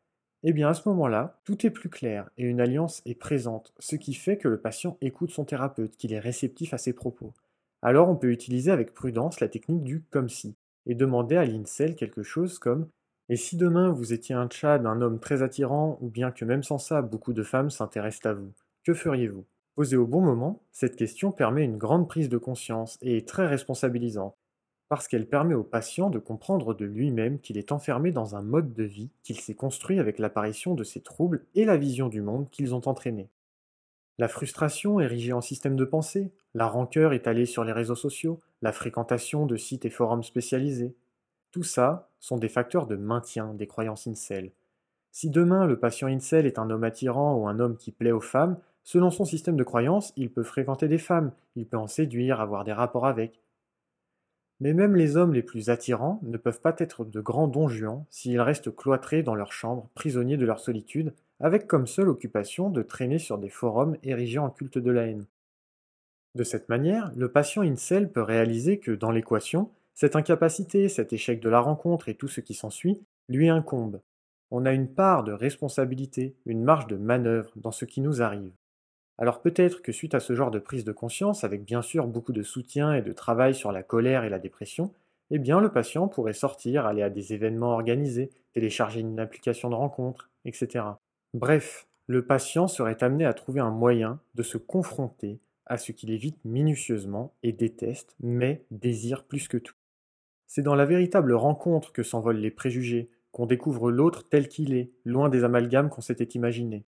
eh 0.42 0.52
bien 0.52 0.68
à 0.68 0.74
ce 0.74 0.88
moment-là, 0.88 1.38
tout 1.44 1.66
est 1.66 1.70
plus 1.70 1.88
clair 1.88 2.28
et 2.36 2.44
une 2.44 2.60
alliance 2.60 3.00
est 3.06 3.14
présente, 3.14 3.72
ce 3.78 3.96
qui 3.96 4.14
fait 4.14 4.38
que 4.38 4.48
le 4.48 4.60
patient 4.60 4.98
écoute 5.00 5.30
son 5.30 5.44
thérapeute, 5.44 5.96
qu'il 5.96 6.12
est 6.12 6.18
réceptif 6.18 6.74
à 6.74 6.78
ses 6.78 6.92
propos. 6.92 7.32
Alors 7.80 8.08
on 8.08 8.16
peut 8.16 8.30
utiliser 8.30 8.70
avec 8.70 8.94
prudence 8.94 9.40
la 9.40 9.48
technique 9.48 9.84
du 9.84 10.02
comme 10.10 10.28
si, 10.28 10.56
et 10.86 10.94
demander 10.94 11.36
à 11.36 11.44
l'incel 11.44 11.94
quelque 11.94 12.22
chose 12.22 12.58
comme 12.58 12.88
Et 13.32 13.36
si 13.36 13.56
demain 13.56 13.88
vous 13.88 14.12
étiez 14.12 14.34
un 14.34 14.46
tchad, 14.46 14.84
un 14.84 15.00
homme 15.00 15.18
très 15.18 15.42
attirant, 15.42 15.96
ou 16.02 16.10
bien 16.10 16.32
que 16.32 16.44
même 16.44 16.62
sans 16.62 16.76
ça, 16.76 17.00
beaucoup 17.00 17.32
de 17.32 17.42
femmes 17.42 17.70
s'intéressent 17.70 18.26
à 18.26 18.34
vous, 18.34 18.52
que 18.84 18.92
feriez-vous? 18.92 19.46
Posée 19.74 19.96
au 19.96 20.06
bon 20.06 20.20
moment, 20.20 20.60
cette 20.70 20.96
question 20.96 21.32
permet 21.32 21.64
une 21.64 21.78
grande 21.78 22.06
prise 22.06 22.28
de 22.28 22.36
conscience 22.36 22.98
et 23.00 23.16
est 23.16 23.26
très 23.26 23.46
responsabilisante, 23.46 24.36
parce 24.90 25.08
qu'elle 25.08 25.26
permet 25.26 25.54
au 25.54 25.62
patient 25.62 26.10
de 26.10 26.18
comprendre 26.18 26.74
de 26.74 26.84
lui-même 26.84 27.40
qu'il 27.40 27.56
est 27.56 27.72
enfermé 27.72 28.12
dans 28.12 28.36
un 28.36 28.42
mode 28.42 28.74
de 28.74 28.84
vie 28.84 29.08
qu'il 29.22 29.40
s'est 29.40 29.54
construit 29.54 29.98
avec 29.98 30.18
l'apparition 30.18 30.74
de 30.74 30.84
ses 30.84 31.00
troubles 31.00 31.46
et 31.54 31.64
la 31.64 31.78
vision 31.78 32.10
du 32.10 32.20
monde 32.20 32.50
qu'ils 32.50 32.74
ont 32.74 32.86
entraîné. 32.86 33.30
La 34.18 34.28
frustration 34.28 35.00
érigée 35.00 35.32
en 35.32 35.40
système 35.40 35.76
de 35.76 35.86
pensée, 35.86 36.34
la 36.52 36.66
rancœur 36.66 37.14
étalée 37.14 37.46
sur 37.46 37.64
les 37.64 37.72
réseaux 37.72 37.94
sociaux, 37.94 38.40
la 38.60 38.72
fréquentation 38.72 39.46
de 39.46 39.56
sites 39.56 39.86
et 39.86 39.90
forums 39.90 40.22
spécialisés. 40.22 40.94
Tout 41.50 41.62
ça 41.62 42.11
sont 42.22 42.38
des 42.38 42.48
facteurs 42.48 42.86
de 42.86 42.94
maintien 42.96 43.52
des 43.52 43.66
croyances 43.66 44.06
incel. 44.06 44.52
Si 45.10 45.28
demain 45.28 45.66
le 45.66 45.78
patient 45.78 46.06
incel 46.06 46.46
est 46.46 46.58
un 46.58 46.70
homme 46.70 46.84
attirant 46.84 47.34
ou 47.34 47.48
un 47.48 47.58
homme 47.58 47.76
qui 47.76 47.90
plaît 47.90 48.12
aux 48.12 48.20
femmes, 48.20 48.56
selon 48.84 49.10
son 49.10 49.24
système 49.24 49.56
de 49.56 49.64
croyances, 49.64 50.12
il 50.16 50.30
peut 50.30 50.44
fréquenter 50.44 50.86
des 50.86 50.98
femmes, 50.98 51.32
il 51.56 51.66
peut 51.66 51.76
en 51.76 51.88
séduire, 51.88 52.40
avoir 52.40 52.64
des 52.64 52.72
rapports 52.72 53.06
avec. 53.06 53.40
Mais 54.60 54.72
même 54.72 54.94
les 54.94 55.16
hommes 55.16 55.34
les 55.34 55.42
plus 55.42 55.68
attirants 55.68 56.20
ne 56.22 56.36
peuvent 56.36 56.60
pas 56.60 56.76
être 56.78 57.04
de 57.04 57.20
grands 57.20 57.48
donjuans 57.48 58.06
s'ils 58.08 58.40
restent 58.40 58.74
cloîtrés 58.74 59.24
dans 59.24 59.34
leur 59.34 59.52
chambre, 59.52 59.90
prisonniers 59.94 60.36
de 60.36 60.46
leur 60.46 60.60
solitude, 60.60 61.12
avec 61.40 61.66
comme 61.66 61.88
seule 61.88 62.08
occupation 62.08 62.70
de 62.70 62.82
traîner 62.82 63.18
sur 63.18 63.36
des 63.36 63.48
forums 63.48 63.96
érigés 64.04 64.38
en 64.38 64.48
culte 64.48 64.78
de 64.78 64.90
la 64.92 65.08
haine. 65.08 65.26
De 66.36 66.44
cette 66.44 66.68
manière, 66.68 67.10
le 67.16 67.32
patient 67.32 67.62
incel 67.62 68.10
peut 68.10 68.22
réaliser 68.22 68.78
que, 68.78 68.92
dans 68.92 69.10
l'équation, 69.10 69.70
cette 69.94 70.16
incapacité, 70.16 70.88
cet 70.88 71.12
échec 71.12 71.40
de 71.40 71.48
la 71.48 71.60
rencontre 71.60 72.08
et 72.08 72.14
tout 72.14 72.28
ce 72.28 72.40
qui 72.40 72.54
s'ensuit 72.54 73.02
lui 73.28 73.48
incombe. 73.48 74.00
On 74.50 74.66
a 74.66 74.72
une 74.72 74.88
part 74.88 75.24
de 75.24 75.32
responsabilité, 75.32 76.36
une 76.44 76.62
marge 76.62 76.86
de 76.86 76.96
manœuvre 76.96 77.52
dans 77.56 77.72
ce 77.72 77.84
qui 77.84 78.00
nous 78.00 78.22
arrive. 78.22 78.52
Alors 79.18 79.40
peut-être 79.40 79.82
que 79.82 79.92
suite 79.92 80.14
à 80.14 80.20
ce 80.20 80.34
genre 80.34 80.50
de 80.50 80.58
prise 80.58 80.84
de 80.84 80.92
conscience, 80.92 81.44
avec 81.44 81.64
bien 81.64 81.82
sûr 81.82 82.06
beaucoup 82.06 82.32
de 82.32 82.42
soutien 82.42 82.92
et 82.92 83.02
de 83.02 83.12
travail 83.12 83.54
sur 83.54 83.72
la 83.72 83.82
colère 83.82 84.24
et 84.24 84.30
la 84.30 84.38
dépression, 84.38 84.92
eh 85.30 85.38
bien 85.38 85.60
le 85.60 85.70
patient 85.70 86.08
pourrait 86.08 86.32
sortir, 86.32 86.86
aller 86.86 87.02
à 87.02 87.10
des 87.10 87.32
événements 87.32 87.72
organisés, 87.72 88.30
télécharger 88.52 89.00
une 89.00 89.20
application 89.20 89.70
de 89.70 89.74
rencontre, 89.74 90.30
etc. 90.44 90.84
Bref, 91.34 91.86
le 92.06 92.26
patient 92.26 92.66
serait 92.66 93.02
amené 93.02 93.24
à 93.24 93.32
trouver 93.32 93.60
un 93.60 93.70
moyen 93.70 94.20
de 94.34 94.42
se 94.42 94.58
confronter 94.58 95.40
à 95.66 95.78
ce 95.78 95.92
qu'il 95.92 96.10
évite 96.10 96.44
minutieusement 96.44 97.32
et 97.42 97.52
déteste, 97.52 98.16
mais 98.20 98.64
désire 98.70 99.24
plus 99.24 99.48
que 99.48 99.56
tout. 99.56 99.74
C'est 100.54 100.60
dans 100.60 100.74
la 100.74 100.84
véritable 100.84 101.32
rencontre 101.32 101.92
que 101.92 102.02
s'envolent 102.02 102.36
les 102.36 102.50
préjugés, 102.50 103.08
qu'on 103.30 103.46
découvre 103.46 103.90
l'autre 103.90 104.28
tel 104.28 104.48
qu'il 104.48 104.74
est, 104.74 104.90
loin 105.06 105.30
des 105.30 105.44
amalgames 105.44 105.88
qu'on 105.88 106.02
s'était 106.02 106.28
imaginés. 106.36 106.84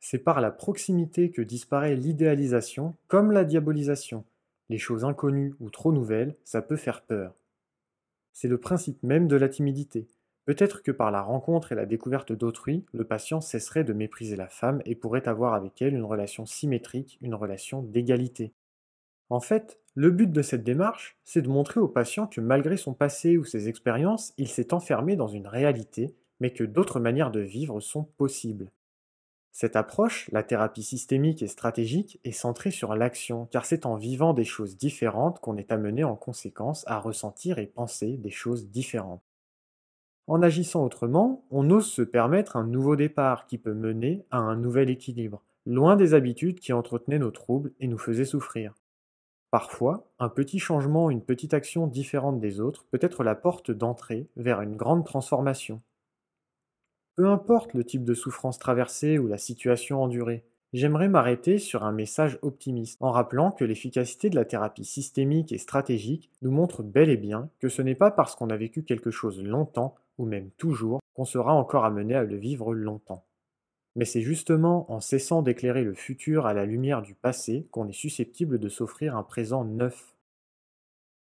C'est 0.00 0.16
par 0.16 0.40
la 0.40 0.50
proximité 0.50 1.30
que 1.30 1.42
disparaît 1.42 1.96
l'idéalisation 1.96 2.96
comme 3.08 3.30
la 3.30 3.44
diabolisation. 3.44 4.24
Les 4.70 4.78
choses 4.78 5.04
inconnues 5.04 5.54
ou 5.60 5.68
trop 5.68 5.92
nouvelles, 5.92 6.34
ça 6.44 6.62
peut 6.62 6.78
faire 6.78 7.02
peur. 7.02 7.34
C'est 8.32 8.48
le 8.48 8.56
principe 8.56 9.02
même 9.02 9.28
de 9.28 9.36
la 9.36 9.50
timidité. 9.50 10.08
Peut-être 10.46 10.82
que 10.82 10.92
par 10.92 11.10
la 11.10 11.20
rencontre 11.20 11.72
et 11.72 11.74
la 11.74 11.84
découverte 11.84 12.32
d'autrui, 12.32 12.86
le 12.94 13.04
patient 13.04 13.42
cesserait 13.42 13.84
de 13.84 13.92
mépriser 13.92 14.34
la 14.34 14.48
femme 14.48 14.80
et 14.86 14.94
pourrait 14.94 15.28
avoir 15.28 15.52
avec 15.52 15.82
elle 15.82 15.92
une 15.92 16.04
relation 16.04 16.46
symétrique, 16.46 17.18
une 17.20 17.34
relation 17.34 17.82
d'égalité. 17.82 18.54
En 19.28 19.40
fait, 19.40 19.81
le 19.94 20.10
but 20.10 20.32
de 20.32 20.40
cette 20.40 20.64
démarche, 20.64 21.18
c'est 21.22 21.42
de 21.42 21.50
montrer 21.50 21.78
au 21.78 21.88
patient 21.88 22.26
que 22.26 22.40
malgré 22.40 22.78
son 22.78 22.94
passé 22.94 23.36
ou 23.36 23.44
ses 23.44 23.68
expériences, 23.68 24.32
il 24.38 24.48
s'est 24.48 24.72
enfermé 24.72 25.16
dans 25.16 25.28
une 25.28 25.46
réalité, 25.46 26.14
mais 26.40 26.52
que 26.52 26.64
d'autres 26.64 26.98
manières 26.98 27.30
de 27.30 27.40
vivre 27.40 27.78
sont 27.80 28.04
possibles. 28.04 28.70
Cette 29.50 29.76
approche, 29.76 30.30
la 30.32 30.42
thérapie 30.42 30.82
systémique 30.82 31.42
et 31.42 31.46
stratégique, 31.46 32.18
est 32.24 32.32
centrée 32.32 32.70
sur 32.70 32.94
l'action, 32.94 33.46
car 33.50 33.66
c'est 33.66 33.84
en 33.84 33.96
vivant 33.96 34.32
des 34.32 34.46
choses 34.46 34.78
différentes 34.78 35.40
qu'on 35.40 35.58
est 35.58 35.70
amené 35.70 36.04
en 36.04 36.16
conséquence 36.16 36.84
à 36.88 36.98
ressentir 36.98 37.58
et 37.58 37.66
penser 37.66 38.16
des 38.16 38.30
choses 38.30 38.70
différentes. 38.70 39.22
En 40.26 40.40
agissant 40.40 40.82
autrement, 40.82 41.44
on 41.50 41.68
ose 41.68 41.86
se 41.86 42.00
permettre 42.00 42.56
un 42.56 42.66
nouveau 42.66 42.96
départ 42.96 43.44
qui 43.44 43.58
peut 43.58 43.74
mener 43.74 44.24
à 44.30 44.38
un 44.38 44.56
nouvel 44.56 44.88
équilibre, 44.88 45.42
loin 45.66 45.96
des 45.96 46.14
habitudes 46.14 46.60
qui 46.60 46.72
entretenaient 46.72 47.18
nos 47.18 47.30
troubles 47.30 47.72
et 47.78 47.88
nous 47.88 47.98
faisaient 47.98 48.24
souffrir. 48.24 48.72
Parfois, 49.52 50.08
un 50.18 50.30
petit 50.30 50.58
changement, 50.58 51.10
une 51.10 51.20
petite 51.20 51.52
action 51.52 51.86
différente 51.86 52.40
des 52.40 52.58
autres 52.58 52.86
peut 52.90 52.98
être 53.02 53.22
la 53.22 53.34
porte 53.34 53.70
d'entrée 53.70 54.26
vers 54.34 54.62
une 54.62 54.76
grande 54.76 55.04
transformation. 55.04 55.82
Peu 57.16 57.28
importe 57.28 57.74
le 57.74 57.84
type 57.84 58.02
de 58.02 58.14
souffrance 58.14 58.58
traversée 58.58 59.18
ou 59.18 59.28
la 59.28 59.36
situation 59.36 60.02
endurée, 60.02 60.42
j'aimerais 60.72 61.10
m'arrêter 61.10 61.58
sur 61.58 61.84
un 61.84 61.92
message 61.92 62.38
optimiste, 62.40 62.96
en 63.02 63.10
rappelant 63.10 63.50
que 63.50 63.66
l'efficacité 63.66 64.30
de 64.30 64.36
la 64.36 64.46
thérapie 64.46 64.86
systémique 64.86 65.52
et 65.52 65.58
stratégique 65.58 66.30
nous 66.40 66.50
montre 66.50 66.82
bel 66.82 67.10
et 67.10 67.18
bien 67.18 67.50
que 67.60 67.68
ce 67.68 67.82
n'est 67.82 67.94
pas 67.94 68.10
parce 68.10 68.34
qu'on 68.34 68.48
a 68.48 68.56
vécu 68.56 68.84
quelque 68.84 69.10
chose 69.10 69.44
longtemps, 69.44 69.96
ou 70.16 70.24
même 70.24 70.48
toujours, 70.56 71.00
qu'on 71.12 71.26
sera 71.26 71.52
encore 71.52 71.84
amené 71.84 72.14
à 72.14 72.24
le 72.24 72.36
vivre 72.36 72.72
longtemps. 72.72 73.22
Mais 73.94 74.04
c'est 74.04 74.22
justement 74.22 74.90
en 74.90 75.00
cessant 75.00 75.42
d'éclairer 75.42 75.84
le 75.84 75.94
futur 75.94 76.46
à 76.46 76.54
la 76.54 76.64
lumière 76.64 77.02
du 77.02 77.14
passé 77.14 77.66
qu'on 77.70 77.88
est 77.88 77.92
susceptible 77.92 78.58
de 78.58 78.68
s'offrir 78.68 79.16
un 79.16 79.22
présent 79.22 79.64
neuf 79.64 80.11